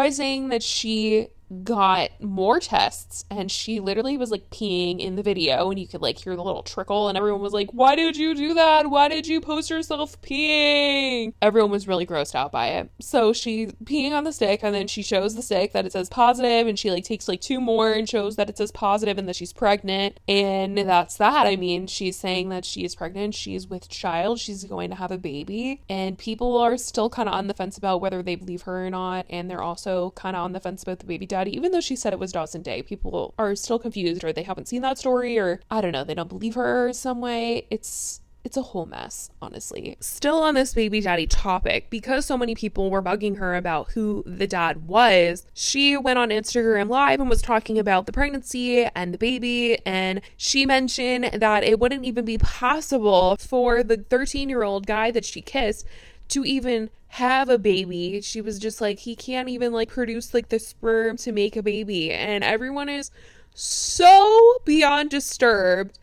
by 0.00 0.08
saying 0.08 0.48
that 0.48 0.62
she 0.62 1.28
got 1.64 2.10
more 2.20 2.60
tests 2.60 3.24
and 3.28 3.50
she 3.50 3.80
literally 3.80 4.16
was 4.16 4.30
like 4.30 4.48
peeing 4.50 5.00
in 5.00 5.16
the 5.16 5.22
video 5.22 5.68
and 5.70 5.80
you 5.80 5.88
could 5.88 6.00
like 6.00 6.18
hear 6.18 6.36
the 6.36 6.44
little 6.44 6.62
trickle 6.62 7.08
and 7.08 7.18
everyone 7.18 7.40
was 7.40 7.52
like 7.52 7.68
why 7.72 7.96
did 7.96 8.16
you 8.16 8.34
do 8.34 8.54
that? 8.54 8.88
Why 8.88 9.08
did 9.08 9.26
you 9.26 9.40
post 9.40 9.68
yourself 9.68 10.20
peeing? 10.22 11.32
Everyone 11.42 11.70
was 11.70 11.88
really 11.88 12.06
grossed 12.06 12.34
out 12.34 12.52
by 12.52 12.68
it. 12.68 12.90
So 13.00 13.32
she's 13.32 13.72
peeing 13.84 14.12
on 14.12 14.24
the 14.24 14.32
stick 14.32 14.60
and 14.62 14.74
then 14.74 14.86
she 14.86 15.02
shows 15.02 15.34
the 15.34 15.42
stick 15.42 15.72
that 15.72 15.86
it 15.86 15.92
says 15.92 16.08
positive 16.08 16.66
and 16.66 16.78
she 16.78 16.90
like 16.90 17.04
takes 17.04 17.26
like 17.26 17.40
two 17.40 17.60
more 17.60 17.92
and 17.92 18.08
shows 18.08 18.36
that 18.36 18.48
it 18.48 18.56
says 18.56 18.70
positive 18.70 19.18
and 19.18 19.28
that 19.28 19.36
she's 19.36 19.52
pregnant. 19.52 20.20
And 20.28 20.78
that's 20.78 21.16
that. 21.16 21.46
I 21.46 21.56
mean 21.56 21.86
she's 21.86 22.16
saying 22.16 22.48
that 22.50 22.64
she 22.64 22.84
is 22.84 22.94
pregnant 22.94 23.34
she's 23.34 23.66
with 23.66 23.88
child 23.88 24.38
she's 24.38 24.64
going 24.64 24.90
to 24.90 24.96
have 24.96 25.10
a 25.10 25.18
baby. 25.18 25.82
And 25.88 26.16
people 26.16 26.56
are 26.58 26.76
still 26.76 27.10
kind 27.10 27.28
of 27.28 27.34
on 27.34 27.48
the 27.48 27.54
fence 27.54 27.76
about 27.76 28.00
whether 28.00 28.22
they 28.22 28.36
believe 28.36 28.62
her 28.62 28.86
or 28.86 28.90
not. 28.90 29.26
And 29.28 29.50
they're 29.50 29.62
also 29.62 30.10
kind 30.12 30.36
of 30.36 30.44
on 30.44 30.52
the 30.52 30.60
fence 30.60 30.82
about 30.82 31.00
the 31.00 31.06
baby 31.06 31.26
daddy, 31.40 31.56
even 31.56 31.72
though 31.72 31.80
she 31.80 31.96
said 31.96 32.12
it 32.12 32.18
was 32.18 32.32
Dawson 32.32 32.62
Day. 32.62 32.82
People 32.82 33.34
are 33.38 33.54
still 33.54 33.78
confused 33.78 34.22
or 34.24 34.32
they 34.32 34.42
haven't 34.42 34.68
seen 34.68 34.82
that 34.82 34.98
story 34.98 35.38
or 35.38 35.60
I 35.70 35.80
don't 35.80 35.92
know, 35.92 36.04
they 36.04 36.14
don't 36.14 36.28
believe 36.28 36.54
her 36.54 36.92
some 36.92 37.20
way. 37.20 37.66
It's 37.70 38.20
it's 38.42 38.56
a 38.56 38.62
whole 38.62 38.86
mess, 38.86 39.30
honestly. 39.42 39.96
Still 40.00 40.40
on 40.42 40.54
this 40.54 40.72
baby 40.72 41.02
daddy 41.02 41.26
topic, 41.26 41.90
because 41.90 42.24
so 42.24 42.38
many 42.38 42.54
people 42.54 42.90
were 42.90 43.02
bugging 43.02 43.36
her 43.36 43.54
about 43.54 43.90
who 43.90 44.22
the 44.26 44.46
dad 44.46 44.88
was, 44.88 45.46
she 45.52 45.94
went 45.96 46.18
on 46.18 46.30
Instagram 46.30 46.88
Live 46.88 47.20
and 47.20 47.28
was 47.28 47.42
talking 47.42 47.78
about 47.78 48.06
the 48.06 48.12
pregnancy 48.12 48.86
and 48.94 49.12
the 49.12 49.18
baby. 49.18 49.78
And 49.84 50.22
she 50.38 50.64
mentioned 50.64 51.24
that 51.34 51.64
it 51.64 51.78
wouldn't 51.78 52.06
even 52.06 52.24
be 52.24 52.38
possible 52.38 53.36
for 53.36 53.82
the 53.82 53.98
13 53.98 54.48
year 54.48 54.62
old 54.62 54.86
guy 54.86 55.10
that 55.10 55.26
she 55.26 55.42
kissed 55.42 55.86
to 56.30 56.44
even 56.44 56.90
have 57.08 57.48
a 57.48 57.58
baby. 57.58 58.20
She 58.20 58.40
was 58.40 58.58
just 58.58 58.80
like, 58.80 59.00
he 59.00 59.16
can't 59.16 59.48
even 59.48 59.72
like 59.72 59.88
produce 59.88 60.32
like 60.32 60.48
the 60.48 60.58
sperm 60.58 61.16
to 61.18 61.32
make 61.32 61.56
a 61.56 61.62
baby. 61.62 62.12
And 62.12 62.44
everyone 62.44 62.88
is 62.88 63.10
so 63.54 64.58
beyond 64.64 65.10
disturbed 65.10 65.98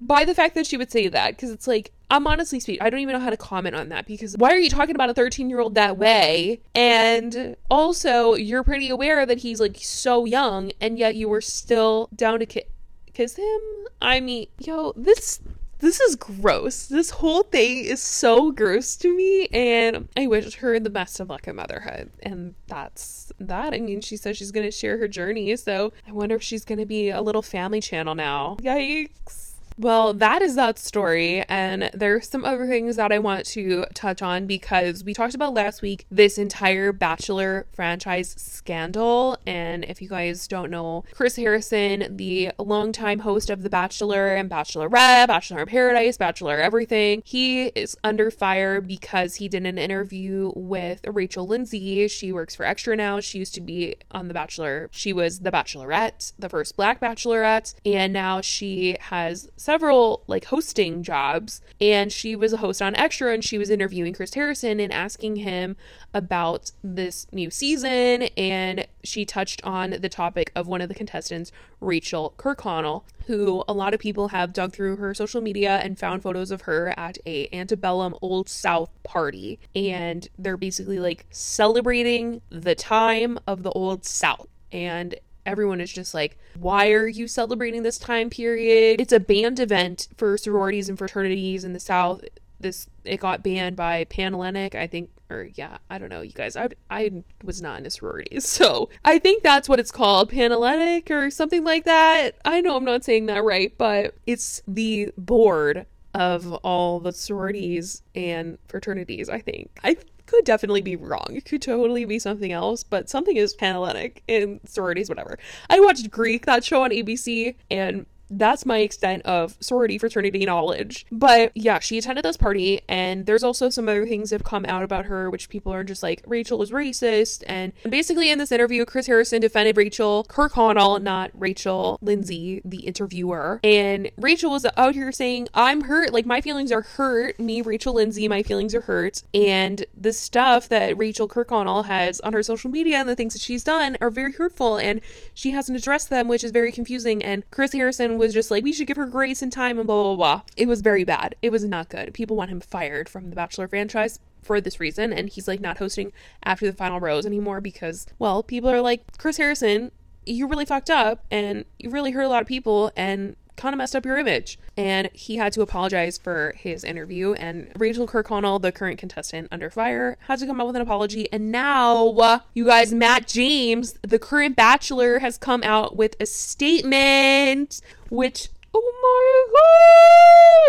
by 0.00 0.24
the 0.24 0.34
fact 0.34 0.54
that 0.54 0.66
she 0.66 0.76
would 0.76 0.90
say 0.90 1.08
that 1.08 1.36
because 1.36 1.50
it's 1.50 1.66
like 1.66 1.92
I'm 2.10 2.26
honestly 2.26 2.60
speaking, 2.60 2.82
I 2.82 2.90
don't 2.90 3.00
even 3.00 3.14
know 3.14 3.20
how 3.20 3.30
to 3.30 3.36
comment 3.36 3.74
on 3.74 3.88
that 3.88 4.06
because 4.06 4.36
why 4.36 4.50
are 4.50 4.58
you 4.58 4.70
talking 4.70 4.94
about 4.94 5.10
a 5.10 5.14
13 5.14 5.50
year 5.50 5.58
old 5.58 5.74
that 5.74 5.98
way? 5.98 6.60
And 6.74 7.56
also, 7.68 8.34
you're 8.34 8.62
pretty 8.62 8.88
aware 8.88 9.26
that 9.26 9.38
he's 9.38 9.60
like 9.60 9.78
so 9.80 10.24
young, 10.24 10.70
and 10.80 10.98
yet 10.98 11.16
you 11.16 11.28
were 11.28 11.40
still 11.40 12.08
down 12.14 12.38
to 12.38 12.46
ki- 12.46 12.64
kiss 13.12 13.34
him. 13.36 13.60
I 14.00 14.20
mean, 14.20 14.46
yo, 14.58 14.92
this 14.96 15.40
this 15.78 16.00
is 16.00 16.16
gross. 16.16 16.86
This 16.86 17.10
whole 17.10 17.42
thing 17.42 17.84
is 17.84 18.02
so 18.02 18.50
gross 18.50 18.96
to 18.96 19.14
me, 19.14 19.46
and 19.52 20.08
I 20.16 20.26
wish 20.26 20.56
her 20.56 20.78
the 20.80 20.90
best 20.90 21.20
of 21.20 21.28
luck 21.28 21.46
in 21.46 21.56
motherhood. 21.56 22.10
And 22.22 22.54
that's 22.66 23.32
that. 23.38 23.74
I 23.74 23.78
mean, 23.78 24.00
she 24.00 24.16
says 24.16 24.36
she's 24.36 24.52
going 24.52 24.66
to 24.66 24.70
share 24.70 24.98
her 24.98 25.08
journey, 25.08 25.54
so 25.56 25.92
I 26.06 26.12
wonder 26.12 26.36
if 26.36 26.42
she's 26.42 26.64
going 26.64 26.78
to 26.78 26.86
be 26.86 27.10
a 27.10 27.20
little 27.20 27.42
family 27.42 27.80
channel 27.80 28.14
now. 28.14 28.56
Yikes. 28.60 29.45
Well, 29.78 30.14
that 30.14 30.40
is 30.40 30.54
that 30.54 30.78
story. 30.78 31.44
And 31.48 31.90
there's 31.92 32.30
some 32.30 32.46
other 32.46 32.66
things 32.66 32.96
that 32.96 33.12
I 33.12 33.18
want 33.18 33.44
to 33.46 33.84
touch 33.92 34.22
on 34.22 34.46
because 34.46 35.04
we 35.04 35.12
talked 35.12 35.34
about 35.34 35.52
last 35.52 35.82
week 35.82 36.06
this 36.10 36.38
entire 36.38 36.92
Bachelor 36.92 37.66
franchise 37.74 38.34
scandal. 38.38 39.36
And 39.46 39.84
if 39.84 40.00
you 40.00 40.08
guys 40.08 40.48
don't 40.48 40.70
know, 40.70 41.04
Chris 41.12 41.36
Harrison, 41.36 42.16
the 42.16 42.52
longtime 42.58 43.18
host 43.18 43.50
of 43.50 43.62
The 43.62 43.68
Bachelor 43.68 44.34
and 44.34 44.50
Bachelorette, 44.50 45.26
Bachelor 45.26 45.60
in 45.60 45.66
Paradise, 45.66 46.16
Bachelor 46.16 46.58
Everything, 46.58 47.22
he 47.26 47.66
is 47.68 47.98
under 48.02 48.30
fire 48.30 48.80
because 48.80 49.34
he 49.36 49.48
did 49.48 49.66
an 49.66 49.76
interview 49.76 50.52
with 50.56 51.02
Rachel 51.06 51.46
Lindsay. 51.46 52.08
She 52.08 52.32
works 52.32 52.54
for 52.54 52.64
Extra 52.64 52.96
now. 52.96 53.20
She 53.20 53.38
used 53.38 53.54
to 53.54 53.60
be 53.60 53.96
on 54.10 54.28
The 54.28 54.34
Bachelor. 54.34 54.88
She 54.90 55.12
was 55.12 55.40
The 55.40 55.52
Bachelorette, 55.52 56.32
the 56.38 56.48
first 56.48 56.76
Black 56.76 56.98
Bachelorette. 56.98 57.74
And 57.84 58.14
now 58.14 58.40
she 58.40 58.96
has 59.00 59.50
several 59.66 60.22
like 60.28 60.44
hosting 60.44 61.02
jobs 61.02 61.60
and 61.80 62.12
she 62.12 62.36
was 62.36 62.52
a 62.52 62.58
host 62.58 62.80
on 62.80 62.94
Extra 62.94 63.34
and 63.34 63.44
she 63.44 63.58
was 63.58 63.68
interviewing 63.68 64.14
Chris 64.14 64.32
Harrison 64.32 64.78
and 64.78 64.92
asking 64.92 65.34
him 65.34 65.74
about 66.14 66.70
this 66.84 67.26
new 67.32 67.50
season 67.50 68.22
and 68.36 68.86
she 69.02 69.24
touched 69.24 69.60
on 69.64 69.90
the 69.90 70.08
topic 70.08 70.52
of 70.54 70.68
one 70.68 70.80
of 70.80 70.88
the 70.88 70.94
contestants, 70.94 71.50
Rachel 71.80 72.32
Kirkconnell, 72.36 73.02
who 73.26 73.64
a 73.66 73.72
lot 73.72 73.92
of 73.92 73.98
people 73.98 74.28
have 74.28 74.52
dug 74.52 74.72
through 74.72 74.98
her 74.98 75.12
social 75.14 75.40
media 75.40 75.78
and 75.78 75.98
found 75.98 76.22
photos 76.22 76.52
of 76.52 76.60
her 76.60 76.94
at 76.96 77.18
a 77.26 77.48
antebellum 77.52 78.14
old 78.22 78.48
south 78.48 78.90
party 79.02 79.58
and 79.74 80.28
they're 80.38 80.56
basically 80.56 81.00
like 81.00 81.26
celebrating 81.30 82.40
the 82.50 82.76
time 82.76 83.36
of 83.48 83.64
the 83.64 83.70
old 83.70 84.04
south 84.04 84.46
and 84.70 85.16
everyone 85.46 85.80
is 85.80 85.92
just 85.92 86.12
like, 86.12 86.36
why 86.58 86.90
are 86.90 87.06
you 87.06 87.28
celebrating 87.28 87.82
this 87.82 87.98
time 87.98 88.28
period? 88.28 89.00
It's 89.00 89.12
a 89.12 89.20
banned 89.20 89.60
event 89.60 90.08
for 90.16 90.36
sororities 90.36 90.88
and 90.88 90.98
fraternities 90.98 91.64
in 91.64 91.72
the 91.72 91.80
South. 91.80 92.22
This 92.60 92.88
it 93.04 93.20
got 93.20 93.42
banned 93.42 93.76
by 93.76 94.04
Panhellenic, 94.04 94.74
I 94.74 94.86
think, 94.86 95.10
or 95.30 95.48
yeah, 95.54 95.78
I 95.90 95.98
don't 95.98 96.08
know, 96.08 96.22
you 96.22 96.32
guys. 96.32 96.56
I 96.56 96.68
I 96.90 97.22
was 97.44 97.62
not 97.62 97.78
in 97.78 97.86
a 97.86 97.90
sorority, 97.90 98.40
so 98.40 98.90
I 99.04 99.18
think 99.18 99.42
that's 99.42 99.68
what 99.68 99.78
it's 99.78 99.90
called, 99.90 100.30
Panhellenic 100.30 101.10
or 101.10 101.30
something 101.30 101.64
like 101.64 101.84
that. 101.84 102.36
I 102.44 102.60
know 102.60 102.76
I'm 102.76 102.84
not 102.84 103.04
saying 103.04 103.26
that 103.26 103.44
right, 103.44 103.72
but 103.78 104.14
it's 104.26 104.62
the 104.66 105.10
board 105.16 105.86
of 106.14 106.50
all 106.64 106.98
the 106.98 107.12
sororities 107.12 108.02
and 108.14 108.56
fraternities. 108.68 109.28
I 109.28 109.40
think 109.40 109.78
I 109.84 109.98
could 110.26 110.44
definitely 110.44 110.82
be 110.82 110.96
wrong. 110.96 111.28
It 111.30 111.44
could 111.44 111.62
totally 111.62 112.04
be 112.04 112.18
something 112.18 112.52
else, 112.52 112.82
but 112.82 113.08
something 113.08 113.36
is 113.36 113.54
Panhellenic 113.54 114.22
in 114.28 114.60
sororities, 114.66 115.08
whatever. 115.08 115.38
I 115.70 115.80
watched 115.80 116.10
Greek, 116.10 116.46
that 116.46 116.64
show 116.64 116.82
on 116.82 116.90
ABC, 116.90 117.54
and 117.70 118.06
that's 118.30 118.66
my 118.66 118.78
extent 118.78 119.24
of 119.24 119.56
sorority 119.60 119.98
fraternity 119.98 120.44
knowledge. 120.44 121.06
But 121.10 121.52
yeah, 121.54 121.78
she 121.78 121.98
attended 121.98 122.24
this 122.24 122.36
party, 122.36 122.80
and 122.88 123.26
there's 123.26 123.44
also 123.44 123.70
some 123.70 123.88
other 123.88 124.06
things 124.06 124.30
that 124.30 124.36
have 124.40 124.44
come 124.44 124.64
out 124.66 124.82
about 124.82 125.06
her, 125.06 125.30
which 125.30 125.48
people 125.48 125.72
are 125.72 125.84
just 125.84 126.02
like, 126.02 126.22
Rachel 126.26 126.62
is 126.62 126.70
racist. 126.70 127.44
And 127.46 127.72
basically, 127.88 128.30
in 128.30 128.38
this 128.38 128.52
interview, 128.52 128.84
Chris 128.84 129.06
Harrison 129.06 129.40
defended 129.40 129.76
Rachel 129.76 130.26
Kirkconnell, 130.28 131.02
not 131.02 131.30
Rachel 131.34 131.98
Lindsay, 132.00 132.62
the 132.64 132.80
interviewer. 132.80 133.60
And 133.62 134.10
Rachel 134.16 134.50
was 134.50 134.66
out 134.76 134.94
here 134.94 135.12
saying, 135.12 135.48
I'm 135.54 135.82
hurt. 135.82 136.12
Like, 136.12 136.26
my 136.26 136.40
feelings 136.40 136.72
are 136.72 136.82
hurt. 136.82 137.38
Me, 137.38 137.62
Rachel 137.62 137.94
Lindsay, 137.94 138.28
my 138.28 138.42
feelings 138.42 138.74
are 138.74 138.82
hurt. 138.82 139.22
And 139.34 139.84
the 139.96 140.12
stuff 140.12 140.68
that 140.68 140.96
Rachel 140.96 141.28
Kirkconnell 141.28 141.86
has 141.86 142.20
on 142.20 142.32
her 142.32 142.42
social 142.42 142.70
media 142.70 142.98
and 142.98 143.08
the 143.08 143.16
things 143.16 143.34
that 143.34 143.42
she's 143.42 143.64
done 143.64 143.96
are 144.00 144.10
very 144.10 144.32
hurtful, 144.32 144.76
and 144.76 145.00
she 145.34 145.50
hasn't 145.50 145.78
addressed 145.78 146.10
them, 146.10 146.28
which 146.28 146.44
is 146.44 146.50
very 146.50 146.72
confusing. 146.72 147.22
And 147.22 147.48
Chris 147.50 147.72
Harrison 147.72 148.15
was 148.18 148.34
just 148.34 148.50
like, 148.50 148.64
we 148.64 148.72
should 148.72 148.86
give 148.86 148.96
her 148.96 149.06
grace 149.06 149.42
and 149.42 149.52
time 149.52 149.78
and 149.78 149.86
blah, 149.86 150.02
blah, 150.02 150.16
blah. 150.16 150.42
It 150.56 150.68
was 150.68 150.80
very 150.80 151.04
bad. 151.04 151.34
It 151.42 151.50
was 151.50 151.64
not 151.64 151.88
good. 151.88 152.14
People 152.14 152.36
want 152.36 152.50
him 152.50 152.60
fired 152.60 153.08
from 153.08 153.30
the 153.30 153.36
Bachelor 153.36 153.68
franchise 153.68 154.18
for 154.42 154.60
this 154.60 154.80
reason. 154.80 155.12
And 155.12 155.28
he's 155.28 155.48
like 155.48 155.60
not 155.60 155.78
hosting 155.78 156.12
after 156.42 156.66
the 156.66 156.72
final 156.72 157.00
rose 157.00 157.26
anymore 157.26 157.60
because, 157.60 158.06
well, 158.18 158.42
people 158.42 158.70
are 158.70 158.80
like, 158.80 159.18
Chris 159.18 159.36
Harrison, 159.36 159.90
you 160.24 160.46
really 160.46 160.64
fucked 160.64 160.90
up 160.90 161.24
and 161.30 161.64
you 161.78 161.90
really 161.90 162.10
hurt 162.10 162.24
a 162.24 162.28
lot 162.28 162.42
of 162.42 162.48
people 162.48 162.90
and 162.96 163.36
kind 163.56 163.74
of 163.74 163.78
messed 163.78 163.96
up 163.96 164.04
your 164.04 164.18
image. 164.18 164.58
And 164.76 165.10
he 165.12 165.36
had 165.36 165.52
to 165.54 165.62
apologize 165.62 166.18
for 166.18 166.54
his 166.56 166.84
interview. 166.84 167.32
And 167.34 167.70
Rachel 167.76 168.06
Kirkconnell, 168.06 168.60
the 168.60 168.72
current 168.72 168.98
contestant 168.98 169.48
under 169.50 169.70
fire, 169.70 170.18
had 170.26 170.38
to 170.40 170.46
come 170.46 170.60
up 170.60 170.66
with 170.66 170.76
an 170.76 170.82
apology. 170.82 171.30
And 171.32 171.50
now, 171.50 172.42
you 172.54 172.66
guys, 172.66 172.92
Matt 172.92 173.26
James, 173.26 173.94
the 174.02 174.18
current 174.18 174.56
bachelor, 174.56 175.18
has 175.20 175.38
come 175.38 175.62
out 175.62 175.96
with 175.96 176.16
a 176.20 176.26
statement, 176.26 177.80
which 178.10 178.48
Oh 178.78 179.52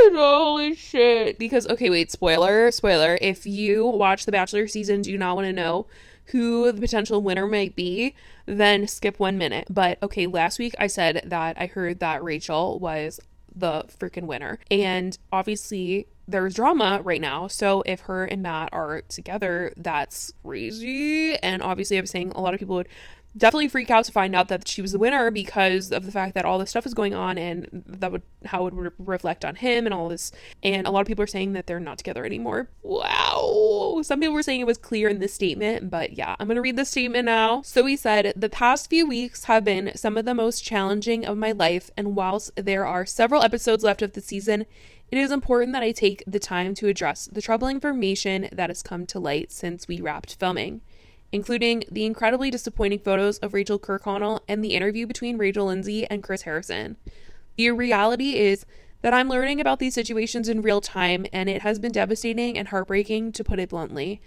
my 0.02 0.12
god! 0.14 0.18
Holy 0.18 0.76
shit! 0.76 1.38
Because 1.38 1.68
okay, 1.68 1.90
wait, 1.90 2.10
spoiler, 2.10 2.72
spoiler. 2.72 3.18
If 3.22 3.46
you 3.46 3.86
watch 3.86 4.26
the 4.26 4.32
Bachelor 4.32 4.68
season, 4.68 5.02
do 5.02 5.12
you 5.12 5.18
not 5.18 5.36
want 5.36 5.48
to 5.48 5.54
know 5.54 5.88
who 6.28 6.72
the 6.72 6.82
potential 6.82 7.22
winner 7.22 7.48
might 7.48 7.76
be, 7.76 8.16
then 8.46 8.88
skip 8.88 9.20
one 9.20 9.38
minute. 9.38 9.68
But 9.70 10.02
okay, 10.04 10.28
last 10.28 10.60
week 10.60 10.76
I 10.80 10.88
said 10.88 11.22
that 11.26 11.60
I 11.60 11.68
heard 11.68 12.00
that 12.00 12.24
Rachel 12.24 12.80
was 12.80 13.20
the 13.56 13.86
freaking 14.00 14.28
winner. 14.28 14.60
And 14.70 15.18
obviously, 15.32 16.08
there's 16.28 16.56
drama 16.56 17.02
right 17.04 17.22
now. 17.22 17.48
So 17.48 17.84
if 17.86 18.02
her 18.02 18.26
and 18.26 18.42
Matt 18.42 18.70
are 18.72 19.02
together, 19.08 19.74
that's 19.78 20.34
crazy. 20.44 21.36
And 21.38 21.62
obviously, 21.62 21.98
I 21.98 22.02
was 22.02 22.10
saying 22.10 22.34
a 22.36 22.42
lot 22.42 22.54
of 22.54 22.60
people 22.60 22.76
would 22.76 22.90
definitely 23.38 23.68
freak 23.68 23.90
out 23.90 24.06
to 24.06 24.12
find 24.12 24.36
out 24.36 24.48
that 24.48 24.68
she 24.68 24.82
was 24.82 24.92
the 24.92 25.00
winner 25.00 25.32
because 25.32 25.92
of 25.92 26.06
the 26.06 26.12
fact 26.12 26.34
that 26.34 26.46
all 26.46 26.58
this 26.60 26.72
stuff 26.72 26.86
is 26.86 26.94
going 26.94 27.14
on 27.14 27.38
and 27.38 27.84
that 27.86 28.12
would 28.12 28.24
how 28.46 28.68
it 28.68 28.74
would 28.74 28.92
reflect 28.98 29.46
on 29.46 29.56
him 29.56 29.86
and 29.86 29.94
all 29.94 30.10
this. 30.10 30.32
And 30.64 30.88
a 30.88 30.92
lot 30.92 31.02
of 31.02 31.08
people 31.08 31.24
are 31.24 31.28
saying 31.28 31.54
that 31.54 31.68
they're 31.68 31.80
not 31.80 31.98
together 31.98 32.26
anymore. 32.26 32.70
Wow. 32.84 34.00
Some 34.02 34.20
people 34.20 34.34
were 34.34 34.44
saying 34.44 34.62
it 34.62 34.68
was 34.68 34.78
clear 34.78 35.10
in 35.10 35.20
this 35.20 35.34
statement 35.34 35.90
but 35.90 36.14
yeah 36.14 36.36
i'm 36.40 36.48
gonna 36.48 36.62
read 36.62 36.76
the 36.76 36.86
statement 36.86 37.26
now. 37.26 37.62
So 37.62 37.86
he 37.86 37.96
said 37.96 38.34
the 38.36 38.50
past 38.50 38.90
few 38.90 39.08
weeks 39.08 39.46
have 39.46 39.64
been 39.64 39.92
some 39.96 40.18
of 40.18 40.26
the 40.26 40.34
most 40.34 40.64
challenging 40.64 41.26
of 41.26 41.38
my 41.38 41.52
life 41.52 41.92
and 41.96 42.16
whilst 42.16 42.52
there 42.56 42.86
are 42.86 43.06
several 43.06 43.44
episodes 43.44 43.84
left 43.84 44.02
of 44.02 44.14
the 44.14 44.22
season 44.22 44.66
it 45.10 45.18
is 45.18 45.32
important 45.32 45.72
that 45.72 45.84
I 45.84 45.94
take 45.94 46.22
the 46.28 46.40
time 46.40 46.74
to 46.76 46.88
address 46.88 47.30
the 47.32 47.42
troubling 47.42 47.78
information 47.78 48.50
that 48.52 48.70
has 48.70 48.84
come 48.84 49.06
to 49.08 49.20
light 49.20 49.52
since 49.52 49.88
we 49.88 50.02
wrapped 50.02 50.36
filming 50.36 50.82
including 51.32 51.84
the 51.92 52.06
incredibly 52.06 52.50
disappointing 52.50 53.00
photos 53.00 53.38
of 53.40 53.54
Rachel 53.54 53.80
Kirkconnell 53.80 54.42
and 54.48 54.64
the 54.64 54.76
interview 54.76 55.06
between 55.06 55.38
Rachel 55.38 55.68
Lindsay 55.68 56.06
and 56.06 56.24
Chris 56.24 56.44
Harrison. 56.44 56.98
The 57.58 57.72
reality 57.72 58.36
is 58.36 58.66
that 59.02 59.14
I'm 59.14 59.30
learning 59.30 59.60
about 59.60 59.80
these 59.80 59.94
situations 59.94 60.50
in 60.50 60.62
real 60.62 60.82
time, 60.82 61.26
and 61.32 61.50
it 61.50 61.62
has 61.62 61.80
been 61.80 61.92
devastating 61.92 62.58
and 62.58 62.70
heartbreaking, 62.70 63.32
to 63.34 63.44
put 63.44 63.60
it 63.60 63.70
bluntly. 63.70 64.22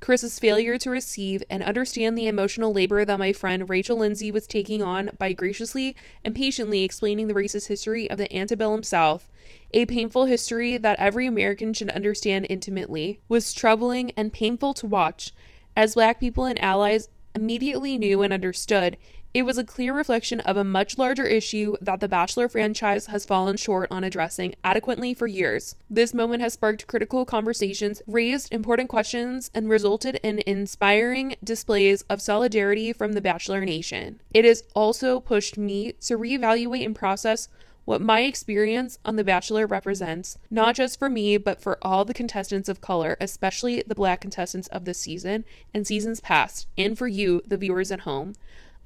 Chris's 0.00 0.38
failure 0.38 0.78
to 0.78 0.90
receive 0.90 1.42
and 1.50 1.62
understand 1.62 2.16
the 2.16 2.26
emotional 2.26 2.72
labor 2.72 3.04
that 3.04 3.18
my 3.18 3.34
friend 3.34 3.68
Rachel 3.68 3.98
Lindsay 3.98 4.32
was 4.32 4.46
taking 4.46 4.82
on 4.82 5.10
by 5.18 5.34
graciously 5.34 5.94
and 6.24 6.34
patiently 6.34 6.84
explaining 6.84 7.28
the 7.28 7.34
racist 7.34 7.68
history 7.68 8.10
of 8.10 8.16
the 8.16 8.34
antebellum 8.34 8.82
South, 8.82 9.28
a 9.72 9.84
painful 9.84 10.24
history 10.24 10.78
that 10.78 10.98
every 10.98 11.26
American 11.26 11.74
should 11.74 11.90
understand 11.90 12.46
intimately, 12.48 13.20
was 13.28 13.52
troubling 13.52 14.10
and 14.16 14.32
painful 14.32 14.72
to 14.74 14.86
watch 14.86 15.32
as 15.76 15.94
Black 15.94 16.20
people 16.20 16.44
and 16.44 16.60
allies 16.62 17.08
immediately 17.34 17.96
knew 17.98 18.22
and 18.22 18.32
understood, 18.32 18.96
it 19.32 19.42
was 19.42 19.58
a 19.58 19.64
clear 19.64 19.94
reflection 19.94 20.40
of 20.40 20.56
a 20.56 20.64
much 20.64 20.98
larger 20.98 21.24
issue 21.24 21.76
that 21.80 22.00
the 22.00 22.08
Bachelor 22.08 22.48
franchise 22.48 23.06
has 23.06 23.24
fallen 23.24 23.56
short 23.56 23.86
on 23.88 24.02
addressing 24.02 24.56
adequately 24.64 25.14
for 25.14 25.28
years. 25.28 25.76
This 25.88 26.12
moment 26.12 26.42
has 26.42 26.54
sparked 26.54 26.88
critical 26.88 27.24
conversations, 27.24 28.02
raised 28.08 28.52
important 28.52 28.88
questions, 28.88 29.48
and 29.54 29.68
resulted 29.68 30.18
in 30.24 30.42
inspiring 30.48 31.36
displays 31.44 32.02
of 32.10 32.20
solidarity 32.20 32.92
from 32.92 33.12
the 33.12 33.20
Bachelor 33.20 33.64
Nation. 33.64 34.20
It 34.34 34.44
has 34.44 34.64
also 34.74 35.20
pushed 35.20 35.56
me 35.56 35.92
to 36.00 36.18
reevaluate 36.18 36.84
and 36.84 36.96
process 36.96 37.48
what 37.84 38.00
my 38.00 38.20
experience 38.20 38.98
on 39.04 39.16
The 39.16 39.24
Bachelor 39.24 39.66
represents, 39.66 40.38
not 40.50 40.74
just 40.74 40.98
for 40.98 41.08
me, 41.08 41.36
but 41.36 41.60
for 41.60 41.78
all 41.82 42.04
the 42.04 42.14
contestants 42.14 42.68
of 42.68 42.80
color, 42.80 43.16
especially 43.20 43.82
the 43.86 43.94
black 43.94 44.20
contestants 44.20 44.68
of 44.68 44.84
this 44.84 44.98
season 44.98 45.44
and 45.74 45.86
seasons 45.86 46.20
past, 46.20 46.66
and 46.76 46.96
for 46.96 47.08
you, 47.08 47.42
the 47.46 47.56
viewers 47.56 47.90
at 47.90 48.00
home. 48.00 48.34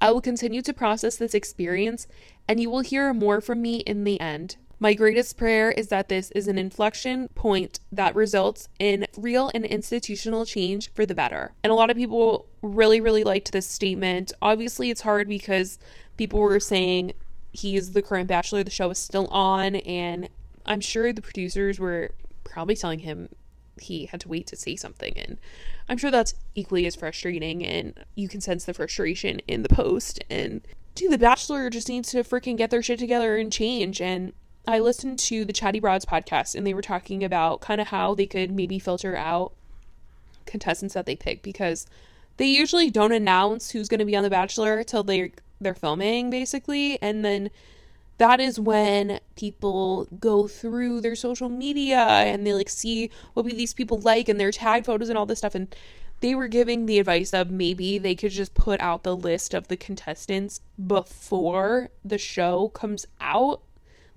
I 0.01 0.11
will 0.11 0.21
continue 0.21 0.61
to 0.61 0.73
process 0.73 1.15
this 1.17 1.33
experience, 1.33 2.07
and 2.47 2.59
you 2.59 2.69
will 2.69 2.81
hear 2.81 3.13
more 3.13 3.41
from 3.41 3.61
me 3.61 3.77
in 3.77 4.03
the 4.03 4.19
end. 4.19 4.57
My 4.77 4.93
greatest 4.93 5.37
prayer 5.37 5.71
is 5.71 5.87
that 5.87 6.09
this 6.09 6.31
is 6.31 6.49
an 6.49 6.57
inflection 6.57 7.29
point 7.29 7.79
that 7.93 8.13
results 8.13 8.67
in 8.77 9.07
real 9.15 9.49
and 9.53 9.63
institutional 9.63 10.45
change 10.45 10.91
for 10.93 11.05
the 11.05 11.15
better. 11.15 11.53
And 11.63 11.71
a 11.71 11.75
lot 11.75 11.89
of 11.89 11.95
people 11.95 12.47
really, 12.61 12.99
really 12.99 13.23
liked 13.23 13.53
this 13.53 13.67
statement. 13.67 14.33
Obviously, 14.41 14.89
it's 14.89 15.01
hard 15.01 15.29
because 15.29 15.79
people 16.17 16.41
were 16.41 16.59
saying 16.59 17.13
he's 17.55 17.91
the 17.93 18.01
current 18.01 18.27
bachelor, 18.27 18.63
the 18.63 18.71
show 18.71 18.89
is 18.89 18.97
still 18.97 19.27
on, 19.27 19.75
and 19.77 20.29
I'm 20.65 20.81
sure 20.81 21.13
the 21.13 21.21
producers 21.21 21.79
were 21.79 22.11
probably 22.43 22.75
telling 22.75 22.99
him 22.99 23.29
he 23.79 24.05
had 24.05 24.21
to 24.21 24.29
wait 24.29 24.47
to 24.47 24.55
say 24.55 24.75
something. 24.75 25.13
And 25.17 25.37
I'm 25.89 25.97
sure 25.97 26.11
that's 26.11 26.35
equally 26.53 26.85
as 26.85 26.95
frustrating, 26.95 27.65
and 27.65 27.93
you 28.15 28.27
can 28.27 28.41
sense 28.41 28.65
the 28.65 28.73
frustration 28.73 29.39
in 29.47 29.63
the 29.63 29.69
post. 29.69 30.23
And 30.29 30.61
dude, 30.95 31.11
The 31.11 31.17
Bachelor 31.17 31.69
just 31.69 31.89
needs 31.89 32.11
to 32.11 32.23
freaking 32.23 32.57
get 32.57 32.69
their 32.69 32.83
shit 32.83 32.99
together 32.99 33.37
and 33.37 33.51
change. 33.51 34.01
And 34.01 34.33
I 34.67 34.79
listened 34.79 35.19
to 35.19 35.45
the 35.45 35.53
Chatty 35.53 35.79
Broads 35.79 36.05
podcast, 36.05 36.55
and 36.55 36.65
they 36.65 36.73
were 36.73 36.81
talking 36.81 37.23
about 37.23 37.61
kind 37.61 37.81
of 37.81 37.87
how 37.87 38.15
they 38.15 38.25
could 38.25 38.51
maybe 38.51 38.79
filter 38.79 39.15
out 39.15 39.53
contestants 40.45 40.93
that 40.93 41.05
they 41.05 41.15
pick 41.15 41.41
because 41.41 41.85
they 42.37 42.45
usually 42.45 42.89
don't 42.89 43.11
announce 43.11 43.71
who's 43.71 43.87
going 43.87 43.99
to 43.99 44.05
be 44.05 44.15
on 44.15 44.23
The 44.23 44.29
Bachelor 44.29 44.83
till 44.83 45.03
they 45.03 45.31
they're 45.59 45.73
filming 45.73 46.29
basically, 46.29 47.01
and 47.01 47.23
then 47.23 47.49
that 48.17 48.39
is 48.39 48.59
when 48.59 49.19
people 49.35 50.07
go 50.19 50.47
through 50.47 51.01
their 51.01 51.15
social 51.15 51.49
media 51.49 51.99
and 51.99 52.45
they 52.45 52.53
like 52.53 52.69
see 52.69 53.09
what 53.33 53.45
these 53.45 53.73
people 53.73 53.99
like 53.99 54.29
and 54.29 54.39
their 54.39 54.51
tag 54.51 54.85
photos 54.85 55.09
and 55.09 55.17
all 55.17 55.25
this 55.25 55.39
stuff. 55.39 55.55
And 55.55 55.75
they 56.21 56.33
were 56.33 56.47
giving 56.47 56.85
the 56.85 56.99
advice 56.99 57.33
of 57.33 57.51
maybe 57.51 57.97
they 57.97 58.15
could 58.15 58.31
just 58.31 58.53
put 58.53 58.79
out 58.79 59.03
the 59.03 59.15
list 59.15 59.53
of 59.53 59.67
the 59.67 59.75
contestants 59.75 60.61
before 60.87 61.89
the 62.05 62.17
show 62.17 62.69
comes 62.69 63.05
out. 63.19 63.61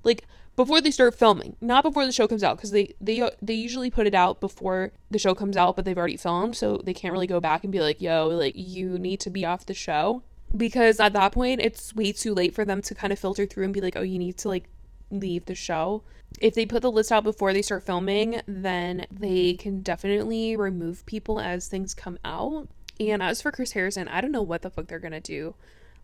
Like 0.04 0.24
before 0.54 0.80
they 0.80 0.90
start 0.90 1.14
filming. 1.14 1.54
Not 1.60 1.84
before 1.84 2.04
the 2.04 2.12
show 2.12 2.26
comes 2.26 2.42
out 2.42 2.56
because 2.56 2.72
they 2.72 2.94
they 3.00 3.28
they 3.42 3.54
usually 3.54 3.90
put 3.90 4.06
it 4.06 4.14
out 4.14 4.40
before 4.40 4.92
the 5.10 5.18
show 5.18 5.34
comes 5.34 5.56
out 5.56 5.76
but 5.76 5.84
they've 5.84 5.98
already 5.98 6.16
filmed 6.16 6.56
so 6.56 6.80
they 6.84 6.94
can't 6.94 7.12
really 7.12 7.26
go 7.26 7.40
back 7.40 7.62
and 7.62 7.72
be 7.72 7.80
like 7.80 8.00
yo 8.00 8.26
like 8.26 8.54
you 8.56 8.98
need 8.98 9.20
to 9.20 9.30
be 9.30 9.44
off 9.44 9.66
the 9.66 9.74
show 9.74 10.22
because 10.56 11.00
at 11.00 11.12
that 11.12 11.32
point 11.32 11.60
it's 11.60 11.94
way 11.94 12.12
too 12.12 12.34
late 12.34 12.54
for 12.54 12.64
them 12.64 12.80
to 12.82 12.94
kind 12.94 13.12
of 13.12 13.18
filter 13.18 13.46
through 13.46 13.64
and 13.64 13.74
be 13.74 13.80
like 13.80 13.96
oh 13.96 14.02
you 14.02 14.18
need 14.18 14.36
to 14.38 14.48
like 14.48 14.68
leave 15.10 15.46
the 15.46 15.54
show. 15.54 16.02
If 16.38 16.54
they 16.54 16.66
put 16.66 16.82
the 16.82 16.92
list 16.92 17.10
out 17.10 17.24
before 17.24 17.52
they 17.52 17.62
start 17.62 17.84
filming 17.84 18.40
then 18.46 19.06
they 19.10 19.54
can 19.54 19.80
definitely 19.82 20.56
remove 20.56 21.06
people 21.06 21.40
as 21.40 21.68
things 21.68 21.94
come 21.94 22.18
out. 22.24 22.68
And 23.00 23.22
as 23.22 23.42
for 23.42 23.52
chris 23.52 23.72
harrison 23.72 24.08
i 24.08 24.20
don't 24.20 24.32
know 24.32 24.42
what 24.42 24.62
the 24.62 24.70
fuck 24.70 24.86
they're 24.86 24.98
gonna 24.98 25.20
do. 25.20 25.54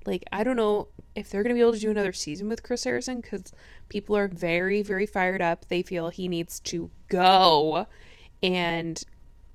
Like 0.07 0.25
i 0.33 0.45
don't 0.45 0.57
know 0.57 0.89
if 1.15 1.31
they're 1.31 1.43
gonna 1.43 1.55
be 1.55 1.61
able 1.61 1.73
to 1.73 1.79
do 1.79 1.91
another 1.91 2.13
season 2.13 2.49
with 2.49 2.63
chris 2.63 2.85
harrison 2.85 3.21
because 3.21 3.53
people 3.89 4.17
are 4.17 4.29
very 4.29 4.83
very 4.83 5.07
fired 5.07 5.43
up. 5.43 5.69
They 5.69 5.83
feel 5.83 6.11
he 6.11 6.29
needs 6.29 6.61
to 6.61 6.91
go. 7.09 7.87
And 8.43 9.03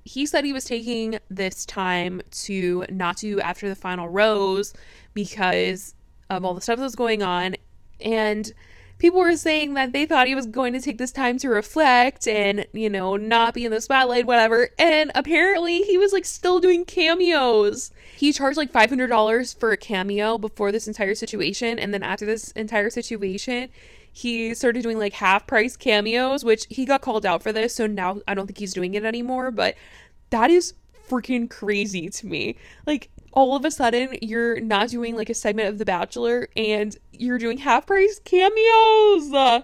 he 0.04 0.26
said 0.26 0.44
he 0.44 0.52
was 0.52 0.64
taking 0.64 1.18
this 1.28 1.64
time 1.64 2.22
to 2.30 2.84
not 2.90 3.18
do 3.18 3.40
after 3.40 3.68
the 3.68 3.74
final 3.76 4.08
rose 4.08 4.72
because 5.14 5.94
of 6.28 6.44
all 6.44 6.54
the 6.54 6.60
stuff 6.60 6.76
that 6.76 6.82
was 6.82 6.96
going 6.96 7.22
on. 7.22 7.56
And 8.00 8.52
people 8.98 9.18
were 9.18 9.36
saying 9.36 9.74
that 9.74 9.92
they 9.92 10.06
thought 10.06 10.26
he 10.26 10.34
was 10.34 10.46
going 10.46 10.72
to 10.72 10.80
take 10.80 10.98
this 10.98 11.10
time 11.10 11.38
to 11.38 11.48
reflect 11.48 12.28
and, 12.28 12.66
you 12.72 12.88
know, 12.88 13.16
not 13.16 13.54
be 13.54 13.64
in 13.64 13.72
the 13.72 13.80
spotlight, 13.80 14.26
whatever. 14.26 14.68
And 14.78 15.10
apparently 15.14 15.82
he 15.82 15.98
was 15.98 16.12
like 16.12 16.24
still 16.24 16.60
doing 16.60 16.84
cameos. 16.84 17.90
He 18.16 18.32
charged 18.32 18.56
like 18.56 18.72
$500 18.72 19.58
for 19.58 19.72
a 19.72 19.76
cameo 19.76 20.38
before 20.38 20.70
this 20.70 20.86
entire 20.86 21.14
situation. 21.14 21.78
And 21.78 21.92
then 21.92 22.02
after 22.02 22.26
this 22.26 22.52
entire 22.52 22.90
situation, 22.90 23.70
he 24.12 24.54
started 24.54 24.82
doing 24.82 24.98
like 24.98 25.14
half 25.14 25.46
price 25.46 25.76
cameos, 25.76 26.44
which 26.44 26.66
he 26.68 26.84
got 26.84 27.00
called 27.00 27.24
out 27.24 27.42
for 27.42 27.52
this. 27.52 27.74
So 27.74 27.86
now 27.86 28.20
I 28.26 28.34
don't 28.34 28.46
think 28.46 28.58
he's 28.58 28.74
doing 28.74 28.94
it 28.94 29.04
anymore. 29.04 29.50
But 29.50 29.76
that 30.30 30.50
is 30.50 30.74
freaking 31.08 31.50
crazy 31.50 32.08
to 32.08 32.26
me. 32.26 32.56
Like, 32.86 33.10
all 33.32 33.54
of 33.54 33.64
a 33.64 33.70
sudden, 33.70 34.16
you're 34.22 34.60
not 34.60 34.88
doing 34.88 35.16
like 35.16 35.30
a 35.30 35.34
segment 35.34 35.68
of 35.68 35.78
The 35.78 35.84
Bachelor 35.84 36.48
and 36.56 36.96
you're 37.12 37.38
doing 37.38 37.58
half 37.58 37.86
price 37.86 38.20
cameos. 38.24 39.32
Uh, 39.32 39.62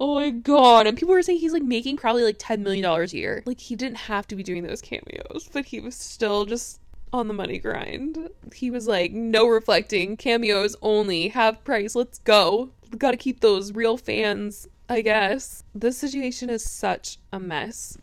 oh 0.00 0.16
my 0.16 0.30
god. 0.30 0.86
And 0.86 0.96
people 0.96 1.14
were 1.14 1.22
saying 1.22 1.38
he's 1.38 1.52
like 1.52 1.62
making 1.62 1.96
probably 1.96 2.24
like 2.24 2.38
$10 2.38 2.60
million 2.60 2.84
a 2.84 3.04
year. 3.06 3.42
Like, 3.46 3.60
he 3.60 3.76
didn't 3.76 3.98
have 3.98 4.26
to 4.28 4.36
be 4.36 4.42
doing 4.42 4.64
those 4.64 4.80
cameos, 4.80 5.48
but 5.52 5.66
he 5.66 5.80
was 5.80 5.94
still 5.94 6.44
just 6.46 6.80
on 7.16 7.28
the 7.28 7.34
money 7.34 7.58
grind. 7.58 8.28
He 8.54 8.70
was 8.70 8.86
like, 8.86 9.12
no 9.12 9.46
reflecting, 9.48 10.16
cameos 10.16 10.76
only, 10.82 11.28
half 11.28 11.64
price, 11.64 11.94
let's 11.94 12.18
go 12.20 12.70
we 12.90 12.98
gotta 12.98 13.16
keep 13.16 13.40
those 13.40 13.72
real 13.72 13.96
fans, 13.96 14.68
I 14.88 15.00
guess. 15.00 15.64
This 15.74 15.98
situation 15.98 16.50
is 16.50 16.68
such 16.68 17.18
a 17.32 17.40
mess. 17.40 17.98